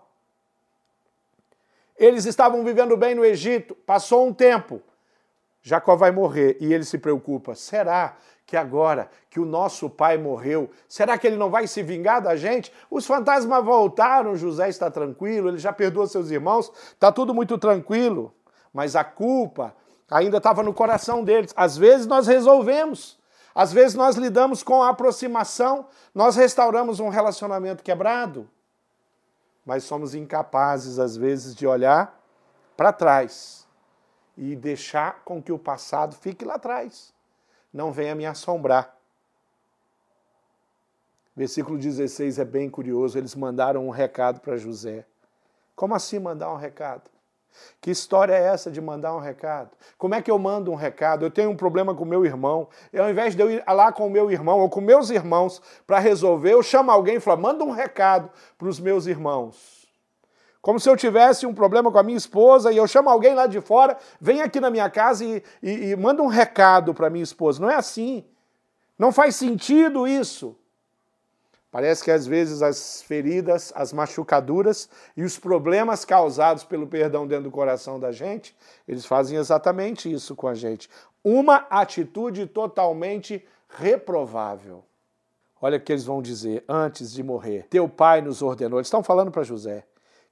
Eles 1.98 2.26
estavam 2.26 2.64
vivendo 2.64 2.96
bem 2.96 3.16
no 3.16 3.26
Egito. 3.26 3.74
Passou 3.74 4.28
um 4.28 4.34
tempo. 4.34 4.80
Jacó 5.64 5.96
vai 5.96 6.12
morrer 6.12 6.58
e 6.60 6.74
ele 6.74 6.84
se 6.84 6.98
preocupa. 6.98 7.56
Será 7.56 8.18
que 8.46 8.58
agora 8.58 9.10
que 9.30 9.40
o 9.40 9.46
nosso 9.46 9.90
pai 9.90 10.18
morreu, 10.18 10.70
será 10.90 11.18
que 11.18 11.26
ele 11.26 11.38
não 11.38 11.50
vai 11.50 11.66
se 11.66 11.82
vingar 11.82 12.22
da 12.22 12.36
gente? 12.36 12.72
Os 12.92 13.06
fantasmas 13.06 13.64
voltaram, 13.64 14.36
José 14.36 14.68
está 14.68 14.92
tranquilo, 14.92 15.48
ele 15.48 15.58
já 15.58 15.72
perdoou 15.72 16.06
seus 16.06 16.30
irmãos, 16.30 16.70
está 16.92 17.14
tudo 17.14 17.34
muito 17.34 17.58
tranquilo. 17.58 18.36
Mas 18.74 18.94
a 18.94 19.06
culpa 19.06 19.74
ainda 20.12 20.38
estava 20.38 20.62
no 20.62 20.74
coração 20.74 21.24
deles. 21.24 21.54
Às 21.56 21.78
vezes 21.78 22.06
nós 22.06 22.28
resolvemos, 22.28 23.18
às 23.56 23.72
vezes 23.72 23.96
nós 23.96 24.18
lidamos 24.18 24.64
com 24.64 24.84
a 24.84 24.90
aproximação, 24.90 25.88
nós 26.14 26.36
restauramos 26.36 27.00
um 27.00 27.08
relacionamento 27.08 27.82
quebrado, 27.82 28.50
mas 29.66 29.86
somos 29.86 30.14
incapazes, 30.14 31.00
às 31.00 31.16
vezes, 31.16 31.56
de 31.56 31.66
olhar 31.66 32.22
para 32.76 32.92
trás 32.92 33.63
e 34.38 34.56
deixar 34.56 35.24
com 35.24 35.42
que 35.42 35.52
o 35.52 35.60
passado 35.60 36.16
fique 36.16 36.44
lá 36.44 36.56
atrás 36.56 37.14
não 37.74 37.92
venha 37.92 38.14
me 38.14 38.26
assombrar. 38.26 38.96
Versículo 41.36 41.80
16 41.80 42.38
é 42.38 42.46
bem 42.46 42.70
curioso. 42.70 43.18
Eles 43.18 43.34
mandaram 43.34 43.88
um 43.88 43.90
recado 43.90 44.40
para 44.40 44.56
José. 44.56 45.04
Como 45.76 45.96
assim 45.96 46.20
mandar 46.20 46.54
um 46.54 46.58
recado? 46.58 47.10
Que 47.82 47.90
história 47.90 48.34
é 48.34 48.44
essa 48.44 48.70
de 48.70 48.80
mandar 48.80 49.16
um 49.16 49.20
recado? 49.20 49.72
Como 49.98 50.14
é 50.14 50.22
que 50.22 50.30
eu 50.30 50.38
mando 50.38 50.72
um 50.72 50.76
recado? 50.76 51.26
Eu 51.26 51.32
tenho 51.32 51.50
um 51.50 51.56
problema 51.56 51.96
com 51.96 52.06
meu 52.06 52.24
irmão. 52.24 52.68
E 52.92 53.00
ao 53.00 53.10
invés 53.10 53.36
de 53.36 53.42
eu 53.42 53.50
ir 53.50 53.64
lá 53.68 53.92
com 53.92 54.06
o 54.06 54.10
meu 54.10 54.30
irmão 54.30 54.60
ou 54.60 54.70
com 54.70 54.82
meus 54.82 55.10
irmãos 55.10 55.62
para 55.88 55.98
resolver, 55.98 56.54
eu 56.54 56.62
chamo 56.62 56.92
alguém 56.92 57.16
e 57.16 57.20
falo: 57.20 57.42
manda 57.42 57.64
um 57.64 57.72
recado 57.72 58.30
para 58.58 58.68
os 58.68 58.80
meus 58.80 59.08
irmãos. 59.08 59.83
Como 60.64 60.80
se 60.80 60.90
eu 60.90 60.96
tivesse 60.96 61.46
um 61.46 61.54
problema 61.54 61.92
com 61.92 61.98
a 61.98 62.04
minha 62.04 62.18
esposa 62.18 62.72
e 62.72 62.78
eu 62.78 62.88
chamo 62.88 63.10
alguém 63.10 63.36
lá 63.36 63.48
de 63.48 63.60
fora, 63.60 63.98
vem 64.18 64.42
aqui 64.42 64.62
na 64.62 64.70
minha 64.70 64.90
casa 64.90 65.26
e, 65.26 65.44
e, 65.62 65.90
e 65.90 65.96
manda 65.98 66.24
um 66.24 66.28
recado 66.28 66.94
para 66.94 67.10
minha 67.10 67.22
esposa. 67.22 67.62
Não 67.62 67.70
é 67.70 67.76
assim. 67.76 68.24
Não 68.98 69.12
faz 69.12 69.36
sentido 69.36 70.08
isso. 70.08 70.56
Parece 71.70 72.02
que 72.02 72.10
às 72.10 72.26
vezes 72.26 72.62
as 72.62 73.02
feridas, 73.02 73.74
as 73.76 73.92
machucaduras 73.92 74.88
e 75.18 75.24
os 75.24 75.38
problemas 75.38 76.06
causados 76.06 76.64
pelo 76.64 76.88
perdão 76.88 77.28
dentro 77.28 77.44
do 77.44 77.52
coração 77.52 78.00
da 78.00 78.14
gente, 78.14 78.56
eles 78.88 79.06
fazem 79.06 79.38
exatamente 79.38 80.10
isso 80.10 80.34
com 80.34 80.48
a 80.48 80.54
gente. 80.54 80.90
Uma 81.22 81.68
atitude 81.70 82.46
totalmente 82.46 83.46
reprovável. 83.68 84.82
Olha 85.62 85.78
o 85.78 85.82
que 85.82 85.92
eles 85.92 86.06
vão 86.06 86.22
dizer 86.22 86.64
antes 86.70 87.12
de 87.12 87.22
morrer. 87.22 87.68
Teu 87.70 87.90
pai 87.90 88.22
nos 88.22 88.42
ordenou. 88.42 88.80
Eles 88.80 88.88
estão 88.88 89.04
falando 89.04 89.30
para 89.30 89.44
José 89.44 89.84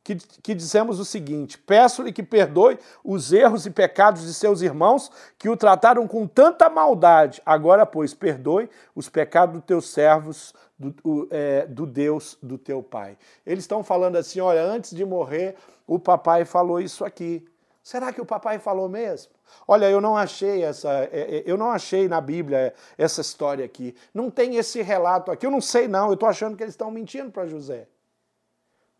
que, 0.04 0.16
que 0.16 0.54
dizemos 0.54 1.00
o 1.00 1.06
seguinte: 1.06 1.58
Peço-lhe 1.58 2.12
que 2.12 2.24
perdoe 2.24 2.78
os 3.04 3.32
erros 3.32 3.66
e 3.66 3.70
pecados 3.70 4.24
de 4.24 4.34
seus 4.34 4.62
irmãos 4.62 5.12
que 5.38 5.50
o 5.50 5.58
trataram 5.58 6.08
com 6.08 6.28
tanta 6.28 6.70
maldade. 6.70 7.42
Agora, 7.46 7.86
pois, 7.86 8.14
perdoe 8.14 8.70
os 8.96 9.10
pecados 9.10 9.56
dos 9.56 9.66
teus 9.66 9.90
servos, 9.90 10.54
do, 10.78 10.96
o, 11.04 11.28
é, 11.30 11.66
do 11.68 11.86
Deus 11.86 12.38
do 12.42 12.58
teu 12.58 12.82
pai. 12.82 13.18
Eles 13.46 13.64
estão 13.64 13.84
falando 13.84 14.16
assim: 14.16 14.40
olha, 14.40 14.64
antes 14.64 14.96
de 14.96 15.06
morrer, 15.06 15.56
o 15.86 16.00
papai 16.00 16.46
falou 16.46 16.80
isso 16.80 17.06
aqui. 17.06 17.46
Será 17.84 18.14
que 18.14 18.22
o 18.22 18.26
papai 18.26 18.60
falou 18.60 18.88
mesmo? 18.88 19.32
Olha, 19.68 19.90
eu 19.90 20.00
não 20.00 20.16
achei 20.16 20.64
essa, 20.64 20.90
é, 21.12 21.38
é, 21.38 21.44
eu 21.46 21.58
não 21.58 21.72
achei 21.72 22.08
na 22.08 22.22
Bíblia 22.22 22.74
essa 22.96 23.22
história 23.22 23.66
aqui. 23.66 23.96
Não 24.14 24.30
tem 24.30 24.56
esse 24.56 24.82
relato 24.82 25.32
aqui. 25.32 25.46
Eu 25.46 25.52
não 25.52 25.62
sei 25.62 25.88
não. 25.88 26.08
Eu 26.08 26.14
estou 26.14 26.30
achando 26.30 26.56
que 26.56 26.64
eles 26.64 26.74
estão 26.74 26.92
mentindo 26.92 27.32
para 27.32 27.48
José 27.48 27.88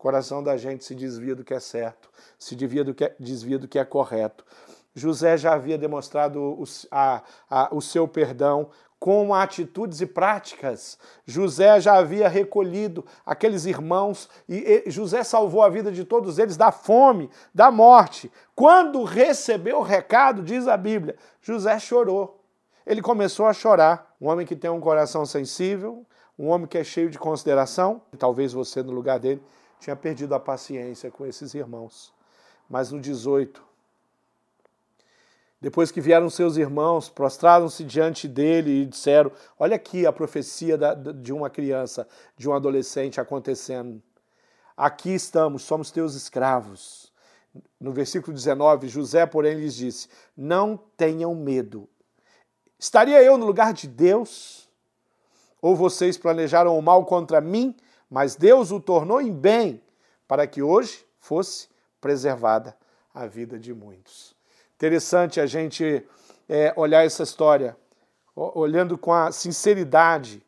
coração 0.02 0.42
da 0.42 0.56
gente 0.56 0.84
se 0.84 0.96
desvia 0.96 1.32
do 1.32 1.44
que 1.44 1.54
é 1.54 1.60
certo, 1.60 2.10
se 2.36 2.56
desvia 2.56 2.82
do 2.82 2.92
que 2.92 3.04
é, 3.04 3.14
desvia 3.20 3.56
do 3.56 3.68
que 3.68 3.78
é 3.78 3.84
correto. 3.84 4.44
José 4.92 5.36
já 5.36 5.54
havia 5.54 5.78
demonstrado 5.78 6.40
o, 6.40 6.64
a, 6.90 7.22
a, 7.48 7.68
o 7.72 7.80
seu 7.80 8.08
perdão 8.08 8.68
com 8.98 9.32
atitudes 9.32 10.00
e 10.00 10.06
práticas. 10.06 10.98
José 11.24 11.80
já 11.80 11.94
havia 11.94 12.28
recolhido 12.28 13.06
aqueles 13.24 13.64
irmãos 13.64 14.28
e, 14.48 14.82
e 14.84 14.90
José 14.90 15.22
salvou 15.22 15.62
a 15.62 15.68
vida 15.68 15.92
de 15.92 16.04
todos 16.04 16.36
eles 16.36 16.56
da 16.56 16.72
fome, 16.72 17.30
da 17.54 17.70
morte. 17.70 18.30
Quando 18.56 19.04
recebeu 19.04 19.78
o 19.78 19.82
recado, 19.82 20.42
diz 20.42 20.66
a 20.66 20.76
Bíblia, 20.76 21.14
José 21.40 21.78
chorou. 21.78 22.40
Ele 22.84 23.00
começou 23.00 23.46
a 23.46 23.52
chorar. 23.52 24.16
Um 24.20 24.28
homem 24.28 24.44
que 24.44 24.56
tem 24.56 24.70
um 24.70 24.80
coração 24.80 25.24
sensível, 25.24 26.04
um 26.36 26.48
homem 26.48 26.66
que 26.66 26.78
é 26.78 26.82
cheio 26.82 27.08
de 27.08 27.20
consideração, 27.20 28.02
talvez 28.18 28.52
você 28.52 28.82
no 28.82 28.90
lugar 28.90 29.20
dele 29.20 29.40
tinha 29.82 29.96
perdido 29.96 30.34
a 30.34 30.40
paciência 30.40 31.10
com 31.10 31.26
esses 31.26 31.54
irmãos. 31.54 32.14
Mas 32.70 32.92
no 32.92 33.00
18, 33.00 33.62
depois 35.60 35.90
que 35.90 36.00
vieram 36.00 36.30
seus 36.30 36.56
irmãos, 36.56 37.08
prostraram-se 37.08 37.84
diante 37.84 38.28
dele 38.28 38.82
e 38.82 38.86
disseram: 38.86 39.32
Olha 39.58 39.76
aqui 39.76 40.06
a 40.06 40.12
profecia 40.12 40.78
de 41.16 41.32
uma 41.32 41.50
criança, 41.50 42.06
de 42.36 42.48
um 42.48 42.54
adolescente 42.54 43.20
acontecendo. 43.20 44.00
Aqui 44.76 45.10
estamos, 45.10 45.62
somos 45.62 45.90
teus 45.90 46.14
escravos. 46.14 47.12
No 47.78 47.92
versículo 47.92 48.32
19, 48.32 48.88
José, 48.88 49.26
porém, 49.26 49.58
lhes 49.58 49.74
disse: 49.74 50.08
Não 50.36 50.76
tenham 50.96 51.34
medo. 51.34 51.88
Estaria 52.78 53.22
eu 53.22 53.36
no 53.36 53.46
lugar 53.46 53.72
de 53.72 53.86
Deus? 53.86 54.68
Ou 55.60 55.76
vocês 55.76 56.16
planejaram 56.16 56.76
o 56.76 56.82
mal 56.82 57.04
contra 57.04 57.40
mim? 57.40 57.76
Mas 58.12 58.36
Deus 58.36 58.70
o 58.70 58.78
tornou 58.78 59.22
em 59.22 59.32
bem 59.32 59.82
para 60.28 60.46
que 60.46 60.62
hoje 60.62 61.06
fosse 61.18 61.66
preservada 61.98 62.76
a 63.14 63.26
vida 63.26 63.58
de 63.58 63.72
muitos. 63.72 64.36
Interessante 64.74 65.40
a 65.40 65.46
gente 65.46 66.06
é, 66.46 66.74
olhar 66.76 67.06
essa 67.06 67.22
história, 67.22 67.74
olhando 68.36 68.98
com 68.98 69.14
a 69.14 69.32
sinceridade 69.32 70.44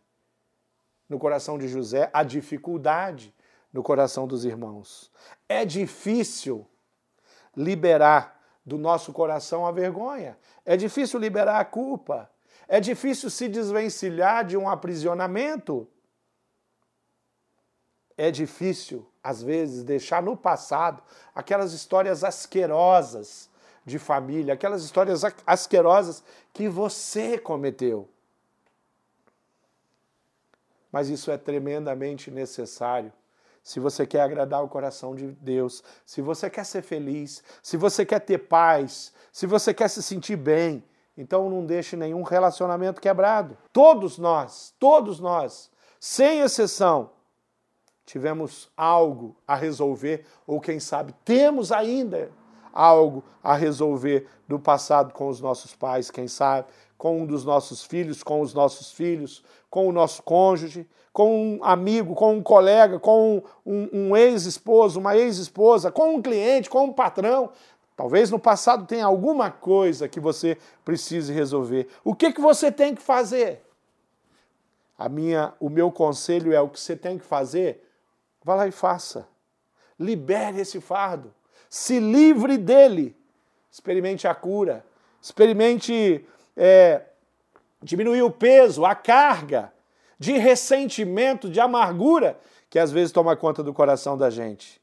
no 1.09 1.19
coração 1.19 1.57
de 1.57 1.67
José, 1.67 2.11
a 2.13 2.23
dificuldade 2.23 3.35
no 3.73 3.83
coração 3.83 4.27
dos 4.27 4.45
irmãos. 4.45 5.11
É 5.49 5.65
difícil 5.65 6.67
liberar 7.57 8.39
do 8.63 8.77
nosso 8.77 9.11
coração 9.11 9.65
a 9.65 9.73
vergonha, 9.73 10.37
é 10.67 10.77
difícil 10.77 11.19
liberar 11.19 11.61
a 11.61 11.65
culpa, 11.65 12.31
é 12.69 12.79
difícil 12.79 13.31
se 13.31 13.49
desvencilhar 13.49 14.45
de 14.45 14.55
um 14.55 14.69
aprisionamento 14.69 15.89
é 18.17 18.31
difícil, 18.31 19.07
às 19.23 19.43
vezes, 19.43 19.83
deixar 19.83 20.23
no 20.23 20.37
passado 20.37 21.03
aquelas 21.35 21.73
histórias 21.73 22.23
asquerosas 22.23 23.49
de 23.85 23.99
família, 23.99 24.55
aquelas 24.55 24.85
histórias 24.85 25.23
asquerosas 25.47 26.23
que 26.53 26.69
você 26.69 27.39
cometeu. 27.39 28.09
mas 30.95 31.09
isso 31.09 31.29
é 31.29 31.37
tremendamente 31.37 32.31
necessário. 32.31 33.13
Se 33.65 33.81
você 33.81 34.07
quer 34.07 34.21
agradar 34.21 34.63
o 34.63 34.69
coração 34.69 35.13
de 35.17 35.27
Deus, 35.27 35.83
se 36.07 36.23
você 36.23 36.49
quer 36.49 36.65
ser 36.65 36.83
feliz, 36.83 37.43
se 37.61 37.77
você 37.77 38.07
quer 38.07 38.21
ter 38.21 38.39
paz, 38.39 39.13
se 39.33 39.45
você 39.45 39.75
quer 39.75 39.89
se 39.89 40.01
sentir 40.01 40.37
bem, 40.37 40.85
então 41.19 41.51
não 41.51 41.67
deixe 41.67 41.97
nenhum 41.97 42.23
relacionamento 42.23 43.01
quebrado. 43.01 43.59
Todos 43.73 44.19
nós, 44.19 44.73
todos 44.79 45.19
nós, 45.19 45.69
sem 45.99 46.43
exceção, 46.43 47.11
tivemos 48.07 48.71
algo 48.77 49.37
a 49.47 49.55
resolver, 49.55 50.25
ou 50.47 50.61
quem 50.61 50.79
sabe 50.79 51.15
temos 51.25 51.73
ainda 51.73 52.31
algo 52.73 53.23
a 53.43 53.55
resolver 53.55 54.27
do 54.49 54.59
passado 54.59 55.13
com 55.13 55.29
os 55.29 55.41
nossos 55.41 55.75
pais, 55.75 56.11
quem 56.11 56.27
sabe, 56.27 56.67
com 56.99 57.23
um 57.23 57.27
dos 57.27 57.45
nossos 57.45 57.85
filhos, 57.85 58.23
com 58.23 58.41
os 58.41 58.53
nossos 58.53 58.93
filhos, 58.93 59.45
com 59.71 59.89
o 59.89 59.93
nosso 59.93 60.23
cônjuge, 60.23 60.87
com 61.13 61.57
um 61.57 61.65
amigo, 61.65 62.15
com 62.15 62.35
um 62.35 62.43
colega, 62.43 62.99
com 62.99 63.43
um, 63.65 63.89
um 63.93 64.17
ex-esposo, 64.17 64.99
uma 64.99 65.17
ex-esposa, 65.17 65.93
com 65.93 66.17
um 66.17 66.23
cliente, 66.23 66.69
com 66.69 66.87
um 66.87 66.93
patrão. 66.93 67.51
Talvez 67.97 68.31
no 68.31 68.39
passado 68.39 68.87
tenha 68.87 69.07
alguma 69.07 69.51
coisa 69.51 70.09
que 70.09 70.19
você 70.19 70.59
precise 70.85 71.33
resolver. 71.33 71.87
O 72.03 72.15
que, 72.15 72.33
que 72.33 72.41
você 72.41 72.73
tem 72.73 72.95
que 72.95 73.03
fazer? 73.03 73.63
A 74.99 75.09
minha, 75.09 75.53
o 75.61 75.69
meu 75.69 75.93
conselho 75.93 76.53
é 76.53 76.61
o 76.61 76.69
que 76.69 76.81
você 76.81 76.97
tem 76.97 77.19
que 77.19 77.25
fazer, 77.25 77.84
vá 78.45 78.55
lá 78.55 78.69
e 78.69 78.71
faça. 78.71 79.27
Libere 79.99 80.61
esse 80.61 80.81
fardo. 80.81 81.35
Se 81.69 81.99
livre 81.99 82.59
dele. 82.59 83.17
Experimente 83.71 84.29
a 84.29 84.35
cura. 84.35 84.85
Experimente 85.21 86.25
é, 86.57 87.03
diminuir 87.83 88.23
o 88.23 88.31
peso, 88.31 88.85
a 88.85 88.95
carga 88.95 89.73
de 90.19 90.33
ressentimento, 90.33 91.49
de 91.49 91.59
amargura 91.59 92.39
que 92.69 92.79
às 92.79 92.93
vezes 92.93 93.13
toma 93.13 93.37
conta 93.37 93.63
do 93.63 93.73
coração 93.73 94.17
da 94.19 94.31
gente. 94.31 94.81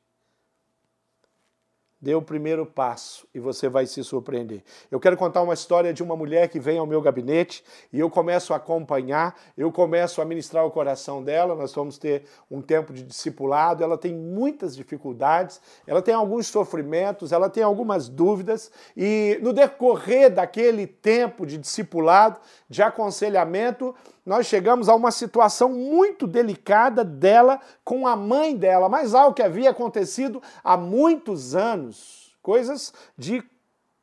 Dê 2.01 2.15
o 2.15 2.21
primeiro 2.21 2.65
passo 2.65 3.27
e 3.31 3.39
você 3.39 3.69
vai 3.69 3.85
se 3.85 4.03
surpreender. 4.03 4.63
Eu 4.89 4.99
quero 4.99 5.15
contar 5.15 5.43
uma 5.43 5.53
história 5.53 5.93
de 5.93 6.01
uma 6.01 6.15
mulher 6.15 6.49
que 6.49 6.59
vem 6.59 6.79
ao 6.79 6.87
meu 6.87 6.99
gabinete 6.99 7.63
e 7.93 7.99
eu 7.99 8.09
começo 8.09 8.53
a 8.53 8.57
acompanhar, 8.57 9.39
eu 9.55 9.71
começo 9.71 10.19
a 10.19 10.25
ministrar 10.25 10.65
o 10.65 10.71
coração 10.71 11.23
dela. 11.23 11.55
Nós 11.55 11.71
vamos 11.75 11.99
ter 11.99 12.23
um 12.49 12.59
tempo 12.59 12.91
de 12.91 13.03
discipulado. 13.03 13.83
Ela 13.83 13.99
tem 13.99 14.15
muitas 14.15 14.75
dificuldades, 14.75 15.61
ela 15.85 16.01
tem 16.01 16.15
alguns 16.15 16.47
sofrimentos, 16.47 17.31
ela 17.31 17.51
tem 17.51 17.61
algumas 17.61 18.09
dúvidas 18.09 18.71
e 18.97 19.37
no 19.43 19.53
decorrer 19.53 20.33
daquele 20.33 20.87
tempo 20.87 21.45
de 21.45 21.57
discipulado, 21.57 22.39
de 22.67 22.81
aconselhamento, 22.81 23.93
nós 24.25 24.45
chegamos 24.45 24.87
a 24.87 24.93
uma 24.93 25.09
situação 25.09 25.69
muito 25.69 26.27
delicada 26.27 27.03
dela 27.03 27.59
com 27.83 28.05
a 28.05 28.15
mãe 28.15 28.55
dela, 28.55 28.87
mas 28.87 29.15
algo 29.15 29.33
que 29.33 29.41
havia 29.41 29.71
acontecido 29.71 30.41
há 30.63 30.77
muitos 30.77 31.55
anos, 31.55 31.90
coisas 32.41 32.93
de 33.17 33.43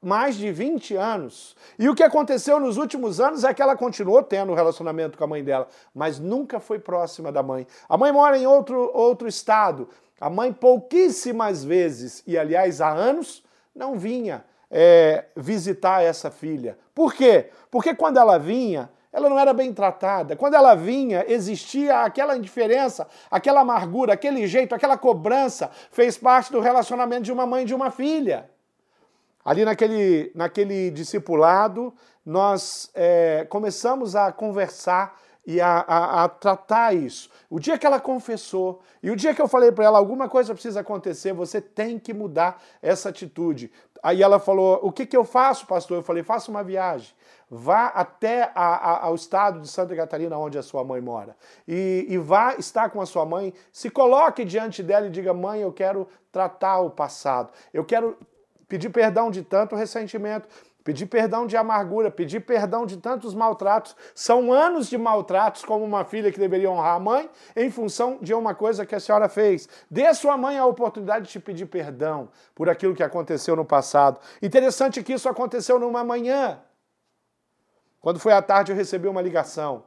mais 0.00 0.36
de 0.36 0.50
20 0.52 0.94
anos. 0.96 1.56
E 1.78 1.88
o 1.88 1.94
que 1.94 2.02
aconteceu 2.02 2.60
nos 2.60 2.76
últimos 2.76 3.20
anos 3.20 3.44
é 3.44 3.52
que 3.52 3.60
ela 3.60 3.76
continuou 3.76 4.22
tendo 4.22 4.54
relacionamento 4.54 5.18
com 5.18 5.24
a 5.24 5.26
mãe 5.26 5.42
dela, 5.42 5.68
mas 5.94 6.18
nunca 6.18 6.60
foi 6.60 6.78
próxima 6.78 7.32
da 7.32 7.42
mãe. 7.42 7.66
A 7.88 7.96
mãe 7.96 8.12
mora 8.12 8.38
em 8.38 8.46
outro, 8.46 8.90
outro 8.94 9.26
estado. 9.26 9.88
A 10.20 10.30
mãe 10.30 10.52
pouquíssimas 10.52 11.64
vezes, 11.64 12.22
e 12.26 12.36
aliás 12.38 12.80
há 12.80 12.90
anos, 12.90 13.44
não 13.74 13.98
vinha 13.98 14.44
é, 14.70 15.26
visitar 15.36 16.02
essa 16.02 16.30
filha. 16.30 16.78
Por 16.94 17.14
quê? 17.14 17.50
Porque 17.70 17.94
quando 17.94 18.18
ela 18.18 18.38
vinha, 18.38 18.90
ela 19.18 19.28
não 19.28 19.38
era 19.38 19.52
bem 19.52 19.72
tratada. 19.72 20.36
Quando 20.36 20.54
ela 20.54 20.74
vinha, 20.74 21.24
existia 21.28 22.00
aquela 22.00 22.36
indiferença, 22.36 23.06
aquela 23.30 23.60
amargura, 23.60 24.14
aquele 24.14 24.46
jeito, 24.46 24.74
aquela 24.74 24.96
cobrança, 24.96 25.70
fez 25.90 26.16
parte 26.16 26.50
do 26.50 26.60
relacionamento 26.60 27.22
de 27.22 27.32
uma 27.32 27.46
mãe 27.46 27.64
e 27.64 27.66
de 27.66 27.74
uma 27.74 27.90
filha. 27.90 28.48
Ali 29.44 29.64
naquele, 29.64 30.30
naquele 30.34 30.90
discipulado, 30.90 31.92
nós 32.24 32.90
é, 32.94 33.46
começamos 33.48 34.14
a 34.14 34.30
conversar 34.30 35.18
e 35.46 35.60
a, 35.60 35.78
a, 35.78 36.24
a, 36.24 36.28
tratar 36.28 36.94
isso. 36.94 37.30
O 37.48 37.58
dia 37.58 37.78
que 37.78 37.86
ela 37.86 37.98
confessou 37.98 38.82
e 39.02 39.10
o 39.10 39.16
dia 39.16 39.34
que 39.34 39.40
eu 39.40 39.48
falei 39.48 39.72
para 39.72 39.86
ela 39.86 39.98
alguma 39.98 40.28
coisa 40.28 40.52
precisa 40.52 40.80
acontecer, 40.80 41.32
você 41.32 41.60
tem 41.60 41.98
que 41.98 42.12
mudar 42.12 42.62
essa 42.82 43.08
atitude. 43.08 43.72
Aí 44.02 44.22
ela 44.22 44.38
falou: 44.38 44.78
O 44.82 44.92
que, 44.92 45.06
que 45.06 45.16
eu 45.16 45.24
faço, 45.24 45.66
pastor? 45.66 45.96
Eu 45.96 46.02
falei: 46.02 46.22
Faça 46.22 46.50
uma 46.50 46.62
viagem 46.62 47.14
vá 47.50 47.86
até 47.86 48.50
a, 48.54 48.74
a, 48.74 49.06
ao 49.06 49.14
estado 49.14 49.60
de 49.60 49.68
Santa 49.68 49.94
Catarina, 49.96 50.36
onde 50.38 50.58
a 50.58 50.62
sua 50.62 50.84
mãe 50.84 51.00
mora, 51.00 51.36
e, 51.66 52.06
e 52.08 52.18
vá 52.18 52.54
estar 52.56 52.90
com 52.90 53.00
a 53.00 53.06
sua 53.06 53.24
mãe, 53.24 53.52
se 53.72 53.90
coloque 53.90 54.44
diante 54.44 54.82
dela 54.82 55.06
e 55.06 55.10
diga: 55.10 55.32
Mãe, 55.32 55.62
eu 55.62 55.72
quero 55.72 56.08
tratar 56.30 56.80
o 56.80 56.90
passado, 56.90 57.52
eu 57.72 57.84
quero 57.84 58.16
pedir 58.68 58.90
perdão 58.90 59.30
de 59.30 59.42
tanto 59.42 59.74
ressentimento, 59.74 60.46
pedir 60.84 61.06
perdão 61.06 61.46
de 61.46 61.56
amargura, 61.56 62.10
pedir 62.10 62.40
perdão 62.40 62.86
de 62.86 62.96
tantos 62.96 63.34
maltratos. 63.34 63.96
São 64.14 64.52
anos 64.52 64.88
de 64.88 64.96
maltratos 64.96 65.64
como 65.64 65.84
uma 65.84 66.04
filha 66.04 66.30
que 66.30 66.38
deveria 66.38 66.70
honrar 66.70 66.96
a 66.96 67.00
mãe 67.00 67.30
em 67.56 67.70
função 67.70 68.18
de 68.20 68.32
uma 68.32 68.54
coisa 68.54 68.86
que 68.86 68.94
a 68.94 69.00
senhora 69.00 69.28
fez. 69.28 69.68
Dê 69.90 70.06
à 70.06 70.14
sua 70.14 70.36
mãe 70.36 70.58
a 70.58 70.64
oportunidade 70.64 71.26
de 71.26 71.32
te 71.32 71.40
pedir 71.40 71.66
perdão 71.66 72.28
por 72.54 72.68
aquilo 72.68 72.94
que 72.94 73.02
aconteceu 73.02 73.56
no 73.56 73.64
passado. 73.64 74.20
Interessante 74.42 75.02
que 75.02 75.12
isso 75.12 75.28
aconteceu 75.28 75.78
numa 75.78 76.04
manhã. 76.04 76.58
Quando 78.00 78.18
foi 78.18 78.32
à 78.32 78.40
tarde, 78.40 78.72
eu 78.72 78.76
recebi 78.76 79.08
uma 79.08 79.22
ligação. 79.22 79.84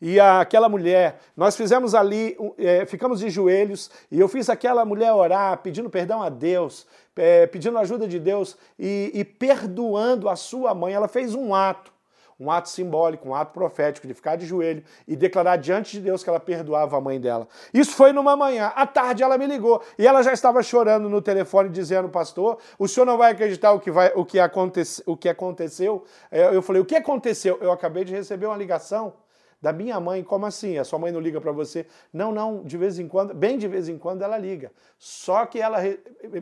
E 0.00 0.20
aquela 0.20 0.68
mulher, 0.68 1.18
nós 1.36 1.56
fizemos 1.56 1.94
ali, 1.94 2.36
é, 2.56 2.86
ficamos 2.86 3.18
de 3.18 3.30
joelhos, 3.30 3.90
e 4.10 4.20
eu 4.20 4.28
fiz 4.28 4.48
aquela 4.48 4.84
mulher 4.84 5.12
orar, 5.12 5.58
pedindo 5.58 5.90
perdão 5.90 6.22
a 6.22 6.28
Deus, 6.28 6.86
é, 7.16 7.46
pedindo 7.48 7.76
ajuda 7.78 8.06
de 8.06 8.20
Deus 8.20 8.56
e, 8.78 9.10
e 9.12 9.24
perdoando 9.24 10.28
a 10.28 10.36
sua 10.36 10.72
mãe. 10.72 10.94
Ela 10.94 11.08
fez 11.08 11.34
um 11.34 11.52
ato 11.52 11.92
um 12.38 12.50
ato 12.50 12.68
simbólico, 12.68 13.28
um 13.28 13.34
ato 13.34 13.52
profético 13.52 14.06
de 14.06 14.14
ficar 14.14 14.36
de 14.36 14.46
joelho 14.46 14.82
e 15.06 15.16
declarar 15.16 15.56
diante 15.56 15.92
de 15.92 16.00
Deus 16.00 16.22
que 16.22 16.30
ela 16.30 16.38
perdoava 16.38 16.96
a 16.96 17.00
mãe 17.00 17.20
dela. 17.20 17.48
Isso 17.74 17.92
foi 17.92 18.12
numa 18.12 18.36
manhã. 18.36 18.72
À 18.76 18.86
tarde 18.86 19.22
ela 19.22 19.36
me 19.36 19.46
ligou 19.46 19.82
e 19.98 20.06
ela 20.06 20.22
já 20.22 20.32
estava 20.32 20.62
chorando 20.62 21.08
no 21.08 21.20
telefone 21.20 21.68
dizendo, 21.68 22.08
pastor, 22.08 22.58
o 22.78 22.86
senhor 22.86 23.06
não 23.06 23.18
vai 23.18 23.32
acreditar 23.32 23.72
o 23.72 23.80
que, 23.80 23.90
vai, 23.90 24.12
o 24.14 24.24
que, 24.24 24.38
acontece, 24.38 25.02
o 25.04 25.16
que 25.16 25.28
aconteceu. 25.28 26.04
É, 26.30 26.54
eu 26.54 26.62
falei, 26.62 26.80
o 26.80 26.84
que 26.84 26.94
aconteceu? 26.94 27.58
Eu 27.60 27.72
acabei 27.72 28.04
de 28.04 28.12
receber 28.12 28.46
uma 28.46 28.56
ligação 28.56 29.12
da 29.60 29.72
minha 29.72 29.98
mãe, 29.98 30.22
como 30.22 30.46
assim? 30.46 30.78
A 30.78 30.84
sua 30.84 30.98
mãe 30.98 31.10
não 31.10 31.18
liga 31.18 31.40
para 31.40 31.50
você? 31.50 31.86
Não, 32.12 32.30
não, 32.30 32.62
de 32.62 32.76
vez 32.76 32.98
em 32.98 33.08
quando, 33.08 33.34
bem 33.34 33.58
de 33.58 33.66
vez 33.66 33.88
em 33.88 33.98
quando 33.98 34.22
ela 34.22 34.38
liga. 34.38 34.70
Só 34.98 35.44
que 35.46 35.60
ela 35.60 35.78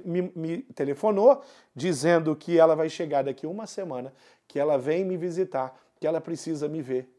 me, 0.04 0.30
me 0.37 0.59
telefonou 0.74 1.42
dizendo 1.74 2.37
que 2.37 2.59
ela 2.59 2.76
vai 2.76 2.90
chegar 2.90 3.24
daqui 3.24 3.46
uma 3.46 3.66
semana, 3.66 4.12
que 4.46 4.59
ela 4.59 4.76
vem 4.76 5.04
me 5.04 5.16
visitar 5.16 5.74
que 6.00 6.06
ela 6.06 6.20
precisa 6.20 6.68
me 6.68 6.82
ver. 6.82 7.12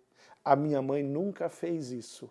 A 0.43 0.55
minha 0.55 0.81
mãe 0.81 1.03
nunca 1.03 1.49
fez 1.49 1.91
isso. 1.91 2.29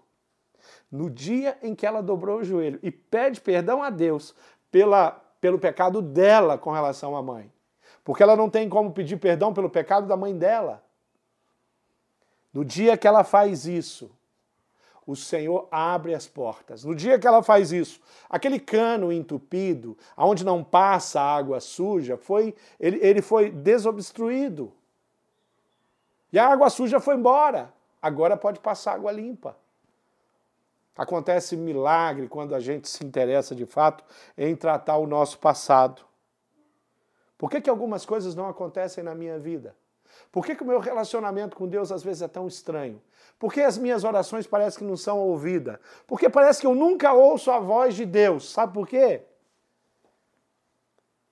No 0.90 1.10
dia 1.10 1.58
em 1.62 1.74
que 1.74 1.86
ela 1.86 2.02
dobrou 2.02 2.40
o 2.40 2.44
joelho 2.44 2.78
e 2.82 2.90
pede 2.90 3.40
perdão 3.40 3.82
a 3.82 3.90
Deus 3.90 4.34
pela, 4.70 5.10
pelo 5.40 5.58
pecado 5.58 6.02
dela 6.02 6.58
com 6.58 6.70
relação 6.70 7.16
à 7.16 7.22
mãe, 7.22 7.52
porque 8.04 8.22
ela 8.22 8.36
não 8.36 8.50
tem 8.50 8.68
como 8.68 8.92
pedir 8.92 9.16
perdão 9.16 9.52
pelo 9.52 9.70
pecado 9.70 10.06
da 10.06 10.16
mãe 10.16 10.36
dela. 10.36 10.82
No 12.52 12.64
dia 12.64 12.96
que 12.96 13.06
ela 13.06 13.22
faz 13.22 13.66
isso, 13.66 14.10
o 15.06 15.14
Senhor 15.14 15.68
abre 15.70 16.14
as 16.14 16.26
portas. 16.26 16.84
No 16.84 16.94
dia 16.94 17.18
que 17.18 17.26
ela 17.26 17.42
faz 17.42 17.70
isso, 17.70 18.00
aquele 18.28 18.58
cano 18.58 19.12
entupido, 19.12 19.96
aonde 20.16 20.44
não 20.44 20.64
passa 20.64 21.20
água 21.20 21.60
suja, 21.60 22.16
foi 22.16 22.54
ele, 22.80 22.98
ele 23.00 23.22
foi 23.22 23.50
desobstruído. 23.50 24.72
E 26.32 26.38
a 26.38 26.48
água 26.48 26.70
suja 26.70 27.00
foi 27.00 27.14
embora. 27.14 27.72
Agora 28.00 28.36
pode 28.36 28.60
passar 28.60 28.94
água 28.94 29.12
limpa. 29.12 29.56
Acontece 30.96 31.56
milagre 31.56 32.28
quando 32.28 32.54
a 32.54 32.60
gente 32.60 32.88
se 32.88 33.04
interessa 33.04 33.54
de 33.54 33.66
fato 33.66 34.02
em 34.36 34.56
tratar 34.56 34.96
o 34.96 35.06
nosso 35.06 35.38
passado. 35.38 36.02
Por 37.36 37.50
que, 37.50 37.60
que 37.60 37.68
algumas 37.68 38.06
coisas 38.06 38.34
não 38.34 38.48
acontecem 38.48 39.04
na 39.04 39.14
minha 39.14 39.38
vida? 39.38 39.76
Por 40.32 40.44
que, 40.44 40.54
que 40.54 40.62
o 40.62 40.66
meu 40.66 40.80
relacionamento 40.80 41.56
com 41.56 41.68
Deus 41.68 41.92
às 41.92 42.02
vezes 42.02 42.22
é 42.22 42.28
tão 42.28 42.48
estranho? 42.48 43.00
Por 43.38 43.52
que 43.52 43.60
as 43.60 43.76
minhas 43.76 44.04
orações 44.04 44.46
parecem 44.46 44.78
que 44.78 44.84
não 44.84 44.96
são 44.96 45.18
ouvidas? 45.18 45.78
Porque 46.06 46.30
parece 46.30 46.60
que 46.60 46.66
eu 46.66 46.74
nunca 46.74 47.12
ouço 47.12 47.50
a 47.50 47.58
voz 47.58 47.94
de 47.94 48.06
Deus. 48.06 48.50
Sabe 48.50 48.72
por 48.72 48.88
quê? 48.88 49.22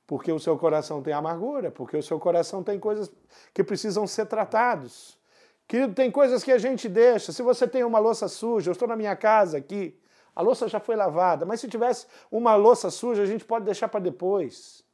Porque 0.06 0.30
o 0.30 0.38
seu 0.38 0.58
coração 0.58 1.02
tem 1.02 1.14
amargura, 1.14 1.70
porque 1.70 1.96
o 1.96 2.02
seu 2.02 2.18
coração 2.20 2.62
tem 2.62 2.78
coisas 2.78 3.10
que 3.54 3.64
precisam 3.64 4.06
ser 4.06 4.26
tratados. 4.26 5.18
Querido, 5.66 5.94
tem 5.94 6.10
coisas 6.10 6.44
que 6.44 6.52
a 6.52 6.58
gente 6.58 6.88
deixa. 6.88 7.32
Se 7.32 7.42
você 7.42 7.66
tem 7.66 7.84
uma 7.84 7.98
louça 7.98 8.28
suja, 8.28 8.70
eu 8.70 8.72
estou 8.72 8.86
na 8.86 8.96
minha 8.96 9.16
casa 9.16 9.56
aqui, 9.56 9.98
a 10.36 10.42
louça 10.42 10.68
já 10.68 10.78
foi 10.80 10.96
lavada, 10.96 11.46
mas 11.46 11.60
se 11.60 11.68
tivesse 11.68 12.06
uma 12.30 12.54
louça 12.54 12.90
suja, 12.90 13.22
a 13.22 13.26
gente 13.26 13.44
pode 13.44 13.64
deixar 13.64 13.88
para 13.88 14.00
depois. 14.00 14.84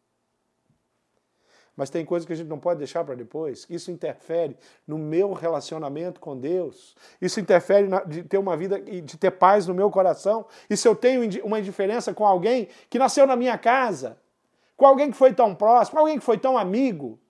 mas 1.76 1.88
tem 1.88 2.04
coisas 2.04 2.26
que 2.26 2.32
a 2.34 2.36
gente 2.36 2.48
não 2.48 2.58
pode 2.58 2.78
deixar 2.78 3.02
para 3.04 3.14
depois. 3.14 3.66
Isso 3.70 3.90
interfere 3.90 4.54
no 4.86 4.98
meu 4.98 5.32
relacionamento 5.32 6.20
com 6.20 6.38
Deus. 6.38 6.94
Isso 7.20 7.40
interfere 7.40 7.88
na, 7.88 8.04
de 8.04 8.22
ter 8.22 8.36
uma 8.36 8.54
vida 8.54 8.78
e 8.86 9.00
de 9.00 9.16
ter 9.16 9.30
paz 9.30 9.66
no 9.66 9.72
meu 9.72 9.90
coração. 9.90 10.46
E 10.68 10.76
se 10.76 10.86
eu 10.86 10.94
tenho 10.94 11.22
uma 11.42 11.58
indiferença 11.58 12.12
com 12.12 12.26
alguém 12.26 12.68
que 12.90 12.98
nasceu 12.98 13.26
na 13.26 13.34
minha 13.34 13.56
casa, 13.56 14.18
com 14.80 14.86
alguém 14.86 15.10
que 15.10 15.16
foi 15.18 15.34
tão 15.34 15.54
próximo, 15.54 15.96
com 15.96 16.00
alguém 16.00 16.18
que 16.18 16.24
foi 16.24 16.38
tão 16.38 16.56
amigo, 16.56 17.20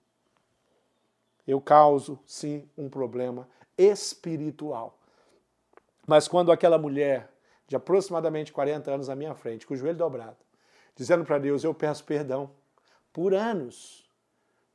eu 1.45 1.59
causo, 1.59 2.17
sim, 2.25 2.65
um 2.77 2.87
problema 2.87 3.45
espiritual. 3.77 4.97
Mas 6.07 6.29
quando 6.29 6.49
aquela 6.49 6.77
mulher 6.77 7.29
de 7.67 7.75
aproximadamente 7.75 8.53
40 8.53 8.89
anos 8.89 9.09
à 9.09 9.17
minha 9.17 9.35
frente, 9.35 9.67
com 9.67 9.73
o 9.73 9.77
joelho 9.77 9.97
dobrado, 9.97 10.37
dizendo 10.95 11.25
para 11.25 11.39
Deus: 11.39 11.65
Eu 11.65 11.73
peço 11.73 12.05
perdão 12.05 12.51
por 13.11 13.33
anos, 13.33 14.09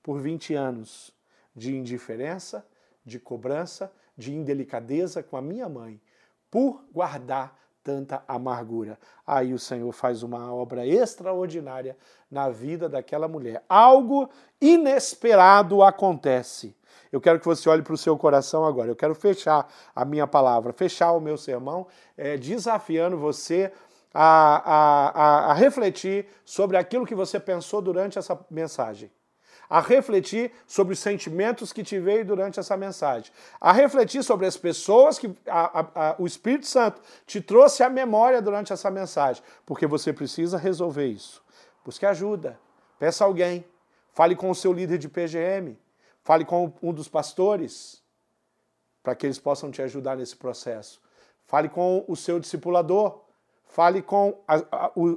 por 0.03 0.21
20 0.21 0.53
anos 0.53 1.11
de 1.55 1.75
indiferença, 1.75 2.63
de 3.07 3.19
cobrança, 3.19 3.91
de 4.15 4.35
indelicadeza 4.35 5.23
com 5.23 5.39
a 5.39 5.41
minha 5.41 5.67
mãe, 5.67 5.99
por 6.51 6.85
guardar 6.93 7.59
tanta 7.87 8.21
amargura. 8.27 8.99
Aí 9.25 9.55
o 9.55 9.61
Senhor 9.61 9.93
faz 9.93 10.25
uma 10.25 10.53
obra 10.53 10.85
extraordinária 10.85 11.97
na 12.29 12.51
vida 12.51 12.89
daquela 12.89 13.29
mulher. 13.29 13.63
Algo 13.69 14.29
inesperado 14.61 15.85
acontece. 15.85 16.77
Eu 17.13 17.21
quero 17.21 17.39
que 17.39 17.47
você 17.47 17.69
olhe 17.69 17.83
para 17.83 17.95
o 17.95 17.97
seu 17.97 18.19
coração 18.19 18.65
agora. 18.65 18.91
Eu 18.91 18.97
quero 18.97 19.15
fechar 19.15 19.73
a 19.95 20.05
minha 20.05 20.27
palavra, 20.27 20.73
fechar 20.73 21.13
o 21.13 21.21
meu 21.21 21.37
sermão, 21.37 21.87
é, 22.17 22.37
desafiando 22.37 23.17
você 23.17 23.73
a, 24.13 24.57
a, 24.75 25.09
a, 25.09 25.51
a 25.53 25.55
refletir 25.55 26.27
sobre 26.45 26.77
aquilo 26.77 27.07
que 27.07 27.15
você 27.15 27.39
pensou 27.39 27.81
durante 27.81 28.19
essa 28.19 28.37
mensagem 28.51 29.13
a 29.69 29.81
refletir 29.81 30.53
sobre 30.67 30.93
os 30.93 30.99
sentimentos 30.99 31.73
que 31.73 31.83
te 31.83 31.99
veio 31.99 32.25
durante 32.25 32.61
essa 32.61 32.77
mensagem, 32.77 33.33
a 33.61 33.73
refletir 33.73 34.23
sobre 34.23 34.47
as 34.47 34.57
pessoas 34.57 35.19
que 35.19 35.35
a, 35.47 35.81
a, 35.81 36.11
a, 36.11 36.17
o 36.19 36.27
Espírito 36.27 36.67
Santo 36.67 37.01
te 37.27 37.41
trouxe 37.41 37.83
à 37.83 37.89
memória 37.89 38.41
durante 38.41 38.73
essa 38.73 38.91
mensagem, 38.91 39.43
porque 39.65 39.87
você 39.87 40.13
precisa 40.13 40.57
resolver 40.57 41.07
isso. 41.07 41.43
Busque 41.85 42.07
ajuda, 42.07 42.59
peça 42.99 43.25
alguém, 43.25 43.65
fale 44.13 44.35
com 44.35 44.51
o 44.51 44.55
seu 44.55 44.73
líder 44.73 44.99
de 44.99 45.09
PGM, 45.09 45.77
Fale 46.27 46.45
com 46.45 46.73
um 46.83 46.93
dos 46.93 47.07
pastores 47.07 48.03
para 49.01 49.15
que 49.15 49.25
eles 49.25 49.39
possam 49.39 49.71
te 49.71 49.81
ajudar 49.81 50.17
nesse 50.17 50.35
processo. 50.35 51.01
Fale 51.45 51.69
com 51.69 52.05
o 52.09 52.17
seu 52.17 52.41
discipulador. 52.41 53.21
Fale 53.65 54.03
com 54.03 54.37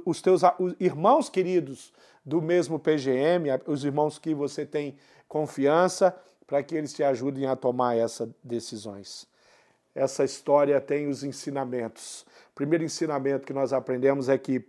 os 0.06 0.22
teus 0.22 0.42
os 0.60 0.76
irmãos 0.78 1.28
queridos 1.28 1.92
do 2.24 2.40
mesmo 2.40 2.78
PGM, 2.78 3.48
os 3.66 3.84
irmãos 3.84 4.18
que 4.18 4.34
você 4.34 4.66
tem 4.66 4.96
confiança, 5.28 6.14
para 6.46 6.62
que 6.62 6.74
eles 6.74 6.92
te 6.92 7.02
ajudem 7.02 7.46
a 7.46 7.54
tomar 7.54 7.96
essas 7.96 8.28
decisões. 8.42 9.26
Essa 9.94 10.24
história 10.24 10.80
tem 10.80 11.08
os 11.08 11.22
ensinamentos. 11.22 12.26
O 12.50 12.54
primeiro 12.54 12.84
ensinamento 12.84 13.46
que 13.46 13.52
nós 13.52 13.72
aprendemos 13.72 14.28
é 14.28 14.36
que 14.36 14.64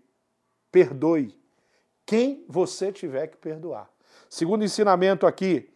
perdoe 0.71 1.37
quem 2.05 2.45
você 2.47 2.91
tiver 2.91 3.27
que 3.27 3.37
perdoar. 3.37 3.89
Segundo 4.29 4.63
ensinamento 4.63 5.27
aqui, 5.27 5.69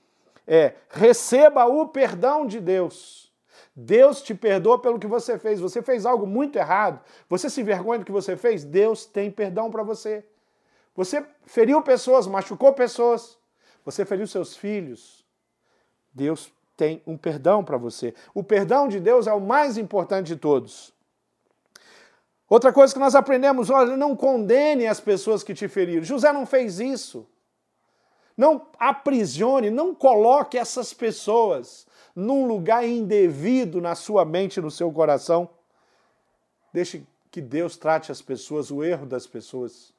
é 0.47 0.73
receba 0.89 1.65
o 1.65 1.88
perdão 1.88 2.45
de 2.45 2.59
Deus. 2.59 3.33
Deus 3.75 4.21
te 4.21 4.33
perdoa 4.33 4.79
pelo 4.79 4.99
que 4.99 5.07
você 5.07 5.38
fez. 5.38 5.59
Você 5.59 5.81
fez 5.81 6.05
algo 6.05 6.25
muito 6.25 6.57
errado. 6.57 7.01
Você 7.27 7.49
se 7.49 7.61
envergonha 7.61 7.99
do 7.99 8.05
que 8.05 8.11
você 8.11 8.38
fez. 8.38 8.63
Deus 8.63 9.05
tem 9.05 9.29
perdão 9.29 9.69
para 9.69 9.83
você. 9.83 10.23
Você 10.95 11.25
feriu 11.45 11.81
pessoas, 11.81 12.25
machucou 12.25 12.73
pessoas. 12.73 13.38
Você 13.84 14.05
feriu 14.05 14.25
seus 14.25 14.55
filhos. 14.55 15.25
Deus 16.13 16.51
tem 16.77 17.01
um 17.05 17.17
perdão 17.17 17.63
para 17.63 17.77
você. 17.77 18.13
O 18.34 18.43
perdão 18.43 18.88
de 18.88 18.99
Deus 18.99 19.27
é 19.27 19.34
o 19.34 19.41
mais 19.41 19.77
importante 19.77 20.27
de 20.27 20.36
todos. 20.36 20.93
Outra 22.47 22.71
coisa 22.71 22.93
que 22.93 22.99
nós 22.99 23.15
aprendemos, 23.15 23.69
olha, 23.69 23.97
não 23.97 24.15
condene 24.15 24.88
as 24.88 24.99
pessoas 24.99 25.43
que 25.43 25.53
te 25.53 25.67
feriram. 25.67 26.03
José 26.03 26.31
não 26.31 26.45
fez 26.45 26.79
isso. 26.79 27.27
Não 28.38 28.67
aprisione, 28.77 29.69
não 29.69 29.95
coloque 29.95 30.58
essas 30.58 30.93
pessoas 30.93 31.88
num 32.15 32.45
lugar 32.45 32.86
indevido 32.86 33.81
na 33.81 33.95
sua 33.95 34.23
mente, 34.23 34.62
no 34.62 34.69
seu 34.69 34.91
coração. 34.91 35.49
Deixe 36.71 37.05
que 37.31 37.41
Deus 37.41 37.77
trate 37.77 38.12
as 38.12 38.21
pessoas, 38.21 38.69
o 38.71 38.84
erro 38.84 39.05
das 39.05 39.25
pessoas. 39.25 39.94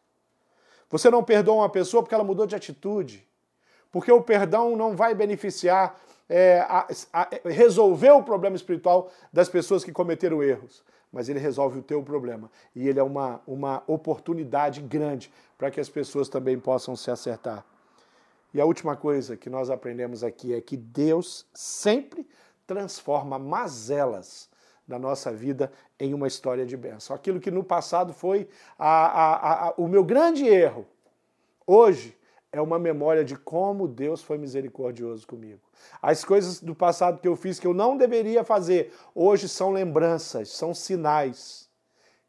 Você 0.89 1.11
não 1.11 1.23
perdoa 1.23 1.57
uma 1.57 1.69
pessoa 1.69 2.03
porque 2.03 2.15
ela 2.15 2.25
mudou 2.25 2.47
de 2.47 2.55
atitude. 2.55 3.27
Porque 3.91 4.11
o 4.11 4.23
perdão 4.23 4.77
não 4.77 4.95
vai 4.95 5.15
beneficiar, 5.15 5.99
é, 6.29 6.61
a, 6.61 6.87
a, 7.13 7.29
resolver 7.45 8.11
o 8.11 8.23
problema 8.23 8.57
espiritual 8.57 9.11
das 9.33 9.49
pessoas 9.49 9.85
que 9.85 9.93
cometeram 9.93 10.43
erros. 10.43 10.83
Mas 11.13 11.29
ele 11.29 11.39
resolve 11.39 11.79
o 11.79 11.83
teu 11.83 12.03
problema. 12.03 12.51
E 12.75 12.89
ele 12.89 12.99
é 12.99 13.03
uma, 13.03 13.41
uma 13.47 13.83
oportunidade 13.87 14.81
grande 14.83 15.33
para 15.57 15.71
que 15.71 15.81
as 15.81 15.89
pessoas 15.89 16.29
também 16.29 16.59
possam 16.59 16.95
se 16.95 17.11
acertar. 17.11 17.65
E 18.53 18.61
a 18.61 18.65
última 18.65 18.97
coisa 18.97 19.37
que 19.37 19.51
nós 19.51 19.71
aprendemos 19.71 20.23
aqui 20.23 20.55
é 20.55 20.61
que 20.61 20.77
Deus 20.77 21.47
sempre 21.55 22.27
transforma 22.67 23.39
mazelas 23.39 24.49
da 24.87 24.99
nossa 24.99 25.33
vida 25.33 25.73
em 25.99 26.15
uma 26.15 26.27
história 26.27 26.65
de 26.65 26.77
bênção. 26.77 27.15
Aquilo 27.15 27.41
que 27.41 27.51
no 27.51 27.65
passado 27.65 28.13
foi 28.13 28.49
a, 28.79 28.89
a, 28.89 29.69
a, 29.69 29.75
o 29.77 29.89
meu 29.89 30.05
grande 30.05 30.47
erro, 30.47 30.87
hoje 31.67 32.17
é 32.53 32.61
uma 32.61 32.79
memória 32.79 33.25
de 33.25 33.37
como 33.37 33.89
Deus 33.89 34.23
foi 34.23 34.39
misericordioso 34.39 35.27
comigo. 35.27 35.61
As 36.01 36.25
coisas 36.25 36.61
do 36.61 36.75
passado 36.75 37.21
que 37.21 37.29
eu 37.29 37.37
fiz 37.37 37.59
que 37.59 37.67
eu 37.67 37.75
não 37.75 37.97
deveria 37.97 38.45
fazer, 38.45 38.93
hoje 39.15 39.49
são 39.49 39.71
lembranças, 39.71 40.51
são 40.51 40.73
sinais 40.73 41.69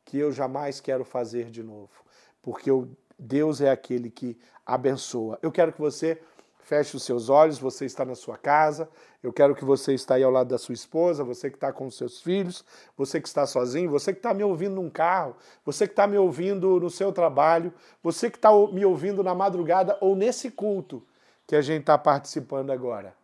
que 0.03 0.17
eu 0.17 0.31
jamais 0.31 0.79
quero 0.81 1.05
fazer 1.05 1.49
de 1.49 1.63
novo, 1.63 1.91
porque 2.41 2.69
eu 2.69 2.89
Deus 3.19 3.61
é 3.61 3.71
aquele 3.71 4.11
que 4.11 4.37
abençoa. 4.65 5.39
Eu 5.41 5.51
quero 5.51 5.73
que 5.73 5.81
você 5.81 6.21
feche 6.67 6.97
os 6.97 7.03
seus 7.03 7.29
olhos, 7.29 7.57
você 7.57 7.85
está 7.85 8.03
na 8.03 8.13
sua 8.13 8.37
casa, 8.37 8.89
eu 9.23 9.31
quero 9.31 9.55
que 9.55 9.63
você 9.63 9.93
está 9.93 10.15
aí 10.15 10.23
ao 10.23 10.29
lado 10.29 10.49
da 10.49 10.57
sua 10.57 10.73
esposa, 10.73 11.23
você 11.23 11.49
que 11.49 11.55
está 11.55 11.71
com 11.71 11.87
os 11.87 11.95
seus 11.95 12.21
filhos, 12.21 12.65
você 12.97 13.21
que 13.21 13.27
está 13.29 13.47
sozinho, 13.47 13.89
você 13.89 14.11
que 14.11 14.19
está 14.19 14.33
me 14.33 14.43
ouvindo 14.43 14.75
num 14.75 14.89
carro, 14.89 15.37
você 15.63 15.87
que 15.87 15.93
está 15.93 16.05
me 16.05 16.17
ouvindo 16.17 16.77
no 16.77 16.89
seu 16.89 17.13
trabalho, 17.13 17.73
você 18.03 18.29
que 18.29 18.37
está 18.37 18.49
me 18.51 18.85
ouvindo 18.85 19.23
na 19.23 19.33
madrugada 19.33 19.97
ou 20.01 20.13
nesse 20.13 20.51
culto 20.51 21.01
que 21.47 21.55
a 21.55 21.61
gente 21.61 21.81
está 21.81 21.97
participando 21.97 22.69
agora. 22.69 23.15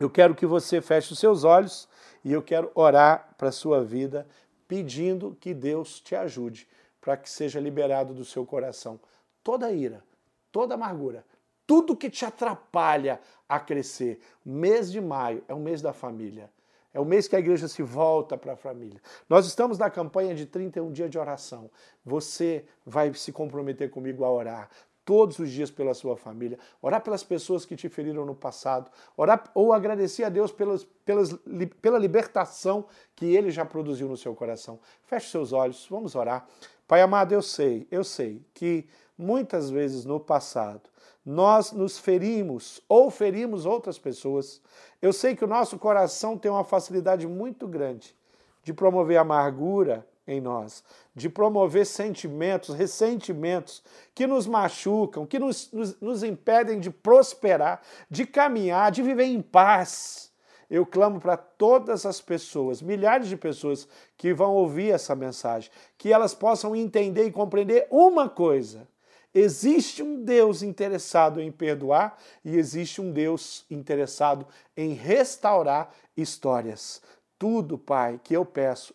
Eu 0.00 0.10
quero 0.10 0.34
que 0.34 0.44
você 0.44 0.80
feche 0.80 1.12
os 1.12 1.20
seus 1.20 1.44
olhos 1.44 1.88
e 2.24 2.32
eu 2.32 2.42
quero 2.42 2.68
orar 2.74 3.28
para 3.38 3.50
a 3.50 3.52
sua 3.52 3.84
vida, 3.84 4.26
pedindo 4.66 5.36
que 5.38 5.54
Deus 5.54 6.00
te 6.00 6.16
ajude 6.16 6.66
para 7.00 7.16
que 7.16 7.30
seja 7.30 7.60
liberado 7.60 8.12
do 8.12 8.24
seu 8.24 8.44
coração 8.44 8.98
toda 9.44 9.70
ira, 9.70 10.02
toda 10.50 10.74
amargura, 10.74 11.24
tudo 11.68 11.94
que 11.94 12.08
te 12.08 12.24
atrapalha 12.24 13.20
a 13.46 13.60
crescer. 13.60 14.18
Mês 14.42 14.90
de 14.90 15.02
maio 15.02 15.44
é 15.46 15.52
o 15.52 15.60
mês 15.60 15.82
da 15.82 15.92
família. 15.92 16.50
É 16.94 16.98
o 16.98 17.04
mês 17.04 17.28
que 17.28 17.36
a 17.36 17.38
igreja 17.38 17.68
se 17.68 17.82
volta 17.82 18.38
para 18.38 18.54
a 18.54 18.56
família. 18.56 18.98
Nós 19.28 19.46
estamos 19.46 19.76
na 19.76 19.90
campanha 19.90 20.34
de 20.34 20.46
31 20.46 20.90
dias 20.90 21.10
de 21.10 21.18
oração. 21.18 21.70
Você 22.02 22.64
vai 22.86 23.12
se 23.12 23.32
comprometer 23.32 23.90
comigo 23.90 24.24
a 24.24 24.32
orar 24.32 24.70
todos 25.04 25.38
os 25.38 25.50
dias 25.50 25.70
pela 25.70 25.92
sua 25.92 26.16
família, 26.16 26.58
orar 26.80 27.02
pelas 27.02 27.22
pessoas 27.22 27.66
que 27.66 27.76
te 27.76 27.88
feriram 27.88 28.24
no 28.24 28.34
passado, 28.34 28.90
orar 29.16 29.50
ou 29.54 29.72
agradecer 29.74 30.24
a 30.24 30.28
Deus 30.30 30.50
pelas, 30.50 30.84
pelas, 31.04 31.34
pela 31.82 31.98
libertação 31.98 32.86
que 33.14 33.26
Ele 33.26 33.50
já 33.50 33.64
produziu 33.64 34.08
no 34.08 34.16
seu 34.16 34.34
coração. 34.34 34.80
Feche 35.04 35.30
seus 35.30 35.52
olhos, 35.52 35.86
vamos 35.90 36.14
orar. 36.14 36.46
Pai 36.86 37.02
amado, 37.02 37.32
eu 37.32 37.42
sei, 37.42 37.86
eu 37.90 38.02
sei 38.02 38.42
que 38.54 38.86
muitas 39.16 39.68
vezes 39.68 40.06
no 40.06 40.18
passado 40.18 40.88
nós 41.24 41.72
nos 41.72 41.98
ferimos 41.98 42.80
ou 42.88 43.10
ferimos 43.10 43.66
outras 43.66 43.98
pessoas. 43.98 44.60
Eu 45.00 45.12
sei 45.12 45.34
que 45.36 45.44
o 45.44 45.48
nosso 45.48 45.78
coração 45.78 46.36
tem 46.38 46.50
uma 46.50 46.64
facilidade 46.64 47.26
muito 47.26 47.66
grande 47.66 48.16
de 48.62 48.72
promover 48.72 49.18
amargura 49.18 50.06
em 50.26 50.40
nós, 50.40 50.84
de 51.14 51.28
promover 51.28 51.86
sentimentos, 51.86 52.74
ressentimentos 52.74 53.82
que 54.14 54.26
nos 54.26 54.46
machucam, 54.46 55.26
que 55.26 55.38
nos, 55.38 55.72
nos, 55.72 56.00
nos 56.00 56.22
impedem 56.22 56.78
de 56.80 56.90
prosperar, 56.90 57.80
de 58.10 58.26
caminhar, 58.26 58.90
de 58.90 59.02
viver 59.02 59.24
em 59.24 59.40
paz 59.40 60.28
eu 60.70 60.84
clamo 60.84 61.18
para 61.18 61.36
todas 61.36 62.04
as 62.04 62.20
pessoas, 62.20 62.82
milhares 62.82 63.28
de 63.28 63.36
pessoas 63.36 63.88
que 64.16 64.34
vão 64.34 64.54
ouvir 64.54 64.90
essa 64.90 65.14
mensagem, 65.14 65.70
que 65.96 66.12
elas 66.12 66.34
possam 66.34 66.76
entender 66.76 67.24
e 67.24 67.32
compreender 67.32 67.86
uma 67.90 68.28
coisa. 68.28 68.86
Existe 69.34 70.02
um 70.02 70.24
Deus 70.24 70.62
interessado 70.62 71.40
em 71.40 71.52
perdoar 71.52 72.18
e 72.44 72.56
existe 72.56 73.00
um 73.00 73.12
Deus 73.12 73.64
interessado 73.70 74.46
em 74.76 74.94
restaurar 74.94 75.92
histórias. 76.16 77.02
Tudo, 77.38 77.78
Pai, 77.78 78.20
que 78.22 78.34
eu 78.34 78.44
peço 78.44 78.94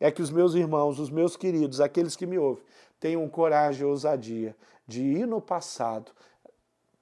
é 0.00 0.10
que 0.10 0.22
os 0.22 0.30
meus 0.30 0.54
irmãos, 0.54 0.98
os 0.98 1.10
meus 1.10 1.36
queridos, 1.36 1.80
aqueles 1.80 2.16
que 2.16 2.26
me 2.26 2.38
ouvem, 2.38 2.64
tenham 2.98 3.28
coragem 3.28 3.82
e 3.82 3.84
ousadia 3.84 4.56
de 4.86 5.02
ir 5.02 5.26
no 5.26 5.40
passado, 5.40 6.12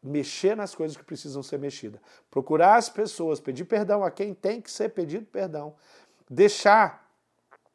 mexer 0.03 0.57
nas 0.57 0.75
coisas 0.75 0.97
que 0.97 1.05
precisam 1.05 1.43
ser 1.43 1.59
mexidas, 1.59 2.01
procurar 2.31 2.77
as 2.77 2.89
pessoas, 2.89 3.41
pedir 3.41 3.65
perdão 3.65 4.05
a 4.05 4.11
quem 4.11 4.35
tem 4.35 4.61
que 4.61 4.71
ser 4.71 4.91
pedido 4.91 5.27
perdão, 5.27 5.75
deixar 6.29 7.09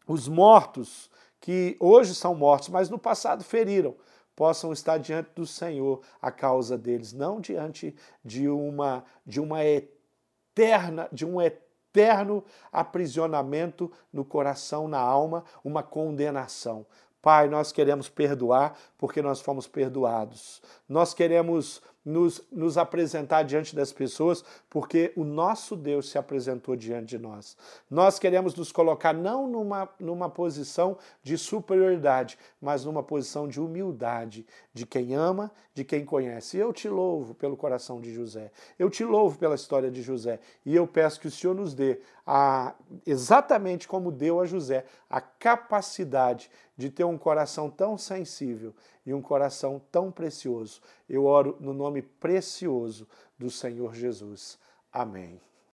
os 0.06 0.28
mortos 0.28 1.10
que 1.40 1.78
hoje 1.80 2.14
são 2.14 2.36
mortos, 2.36 2.70
mas 2.70 2.90
no 2.90 3.00
passado 3.00 3.44
feriram, 3.44 3.96
possam 4.38 4.72
estar 4.72 5.00
diante 5.00 5.32
do 5.36 5.48
Senhor 5.48 6.00
a 6.22 6.32
causa 6.32 6.78
deles, 6.78 7.12
não 7.12 7.42
diante 7.42 7.96
de 8.24 8.48
uma 8.48 9.04
de 9.26 9.42
uma 9.42 9.66
eterna, 9.66 11.10
de 11.12 11.26
um 11.26 11.42
eterno 11.42 12.46
aprisionamento 12.72 13.92
no 14.14 14.24
coração, 14.24 14.88
na 14.88 15.00
alma, 15.00 15.44
uma 15.64 15.82
condenação. 15.82 16.86
Pai, 17.20 17.50
nós 17.50 17.72
queremos 17.72 18.08
perdoar 18.10 18.78
porque 18.96 19.24
nós 19.24 19.42
fomos 19.42 19.68
perdoados. 19.68 20.62
Nós 20.88 21.16
queremos 21.16 21.82
nos, 22.08 22.42
nos 22.50 22.78
apresentar 22.78 23.44
diante 23.44 23.76
das 23.76 23.92
pessoas, 23.92 24.42
porque 24.70 25.12
o 25.18 25.26
nosso 25.26 25.76
Deus 25.76 26.10
se 26.10 26.18
apresentou 26.18 26.74
diante 26.74 27.10
de 27.10 27.18
nós. 27.18 27.58
Nós 27.92 28.18
queremos 28.18 28.56
nos 28.56 28.72
colocar 28.72 29.14
não 29.14 29.46
numa, 29.46 29.90
numa 30.00 30.30
posição 30.30 30.98
de 31.22 31.38
superioridade, 31.38 32.40
mas 32.62 32.86
numa 32.86 33.04
posição 33.04 33.46
de 33.46 33.60
humildade, 33.60 34.46
de 34.74 34.86
quem 34.86 35.16
ama, 35.16 35.52
de 35.74 35.84
quem 35.84 36.06
conhece. 36.06 36.58
Eu 36.58 36.72
te 36.72 36.88
louvo 36.88 37.36
pelo 37.36 37.58
coração 37.58 38.00
de 38.00 38.14
José, 38.14 38.52
eu 38.80 38.90
te 38.90 39.04
louvo 39.04 39.38
pela 39.38 39.56
história 39.56 39.92
de 39.92 40.02
José, 40.02 40.40
e 40.66 40.74
eu 40.74 40.88
peço 40.88 41.20
que 41.20 41.28
o 41.28 41.32
Senhor 41.32 41.54
nos 41.54 41.74
dê, 41.74 42.00
a, 42.26 42.74
exatamente 43.06 43.86
como 43.86 44.14
deu 44.14 44.40
a 44.40 44.46
José, 44.46 44.86
a 45.10 45.20
capacidade 45.20 46.50
de 46.78 46.90
ter 46.90 47.04
um 47.04 47.18
coração 47.18 47.70
tão 47.70 47.98
sensível 47.98 48.74
e 49.08 49.14
um 49.14 49.22
coração 49.22 49.82
tão 49.90 50.12
precioso. 50.12 50.82
Eu 51.08 51.24
oro 51.24 51.56
no 51.62 51.74
nome 51.74 52.02
precioso 52.02 53.08
do 53.40 53.50
Senhor 53.50 53.96
Jesus. 53.96 54.60
Amém. 54.92 55.40